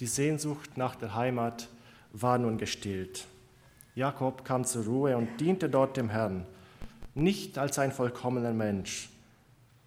Die 0.00 0.06
Sehnsucht 0.06 0.76
nach 0.76 0.96
der 0.96 1.14
Heimat 1.14 1.68
war 2.12 2.38
nun 2.38 2.58
gestillt. 2.58 3.26
Jakob 3.94 4.44
kam 4.44 4.64
zur 4.64 4.84
Ruhe 4.84 5.16
und 5.16 5.40
diente 5.40 5.70
dort 5.70 5.96
dem 5.96 6.10
Herrn, 6.10 6.46
nicht 7.14 7.58
als 7.58 7.78
ein 7.78 7.92
vollkommener 7.92 8.52
Mensch, 8.52 9.08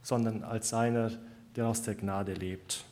sondern 0.07 0.41
als 0.45 0.73
einer, 0.73 1.11
der 1.57 1.67
aus 1.67 1.81
der 1.81 1.95
Gnade 1.95 2.33
lebt. 2.33 2.85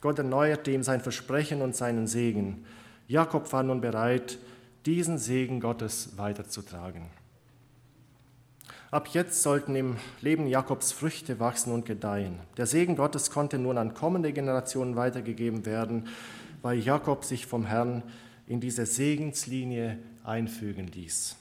Gott 0.00 0.16
erneuerte 0.16 0.70
ihm 0.70 0.82
sein 0.82 1.02
Versprechen 1.02 1.60
und 1.60 1.76
seinen 1.76 2.06
Segen. 2.06 2.64
Jakob 3.06 3.52
war 3.52 3.62
nun 3.62 3.82
bereit, 3.82 4.38
diesen 4.86 5.18
Segen 5.18 5.60
Gottes 5.60 6.16
weiterzutragen. 6.16 7.10
Ab 8.90 9.08
jetzt 9.08 9.42
sollten 9.42 9.76
im 9.76 9.98
Leben 10.22 10.46
Jakobs 10.46 10.90
Früchte 10.90 11.38
wachsen 11.38 11.70
und 11.70 11.84
gedeihen. 11.84 12.38
Der 12.56 12.64
Segen 12.64 12.96
Gottes 12.96 13.30
konnte 13.30 13.58
nun 13.58 13.76
an 13.76 13.92
kommende 13.92 14.32
Generationen 14.32 14.96
weitergegeben 14.96 15.66
werden, 15.66 16.08
weil 16.62 16.78
Jakob 16.78 17.24
sich 17.24 17.44
vom 17.44 17.66
Herrn 17.66 18.02
in 18.46 18.58
diese 18.58 18.86
Segenslinie 18.86 19.98
einfügen 20.24 20.86
ließ. 20.86 21.36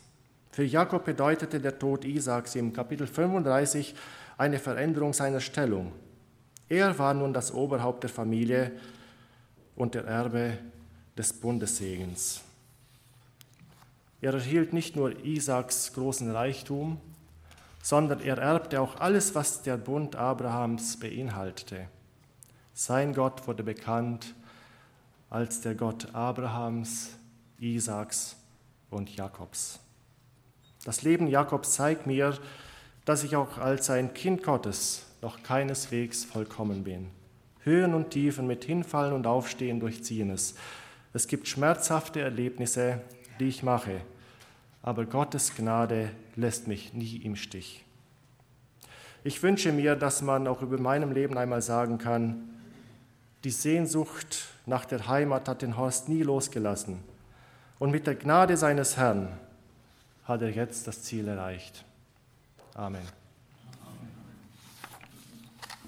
Für 0.51 0.65
Jakob 0.65 1.05
bedeutete 1.05 1.61
der 1.61 1.79
Tod 1.79 2.03
Isaaks 2.03 2.55
im 2.55 2.73
Kapitel 2.73 3.07
35 3.07 3.95
eine 4.39 4.57
Veränderung 4.57 5.11
seiner 5.11 5.41
Stellung. 5.41 5.91
Er 6.69 6.97
war 6.97 7.13
nun 7.13 7.33
das 7.33 7.53
Oberhaupt 7.53 8.03
der 8.03 8.09
Familie 8.09 8.71
und 9.75 9.95
der 9.95 10.05
Erbe 10.05 10.57
des 11.17 11.33
Bundessegens. 11.33 12.41
Er 14.21 14.33
erhielt 14.33 14.71
nicht 14.71 14.95
nur 14.95 15.25
Isaaks 15.25 15.93
großen 15.93 16.31
Reichtum, 16.31 17.01
sondern 17.83 18.21
er 18.21 18.37
erbte 18.37 18.79
auch 18.79 18.99
alles, 19.01 19.35
was 19.35 19.61
der 19.61 19.75
Bund 19.75 20.15
Abrahams 20.15 20.97
beinhaltete. 20.99 21.87
Sein 22.73 23.13
Gott 23.13 23.45
wurde 23.45 23.63
bekannt 23.63 24.35
als 25.29 25.59
der 25.61 25.75
Gott 25.75 26.13
Abrahams, 26.15 27.09
Isaaks 27.59 28.37
und 28.89 29.13
Jakobs. 29.15 29.79
Das 30.85 31.01
Leben 31.01 31.27
Jakobs 31.27 31.73
zeigt 31.73 32.07
mir, 32.07 32.37
dass 33.05 33.23
ich 33.23 33.35
auch 33.35 33.57
als 33.57 33.89
ein 33.89 34.13
Kind 34.13 34.43
Gottes 34.43 35.05
noch 35.21 35.43
keineswegs 35.43 36.25
vollkommen 36.25 36.83
bin. 36.83 37.09
Höhen 37.63 37.93
und 37.93 38.11
Tiefen 38.11 38.47
mit 38.47 38.63
Hinfallen 38.63 39.13
und 39.13 39.27
Aufstehen 39.27 39.79
durchziehen 39.79 40.29
es. 40.29 40.55
Es 41.13 41.27
gibt 41.27 41.47
schmerzhafte 41.47 42.21
Erlebnisse, 42.21 43.01
die 43.39 43.47
ich 43.47 43.63
mache, 43.63 44.01
aber 44.81 45.05
Gottes 45.05 45.55
Gnade 45.55 46.11
lässt 46.35 46.67
mich 46.67 46.93
nie 46.93 47.17
im 47.17 47.35
Stich. 47.35 47.83
Ich 49.23 49.43
wünsche 49.43 49.73
mir, 49.73 49.95
dass 49.95 50.21
man 50.21 50.47
auch 50.47 50.61
über 50.61 50.79
meinem 50.79 51.11
Leben 51.11 51.37
einmal 51.37 51.61
sagen 51.61 51.97
kann, 51.97 52.49
die 53.43 53.51
Sehnsucht 53.51 54.45
nach 54.65 54.85
der 54.85 55.07
Heimat 55.07 55.47
hat 55.47 55.61
den 55.61 55.77
Horst 55.77 56.09
nie 56.09 56.23
losgelassen. 56.23 56.99
Und 57.79 57.91
mit 57.91 58.07
der 58.07 58.15
Gnade 58.15 58.57
seines 58.57 58.97
Herrn 58.97 59.29
hat 60.25 60.41
er 60.41 60.49
jetzt 60.49 60.87
das 60.87 61.03
Ziel 61.03 61.27
erreicht. 61.27 61.85
Amen. 62.79 63.18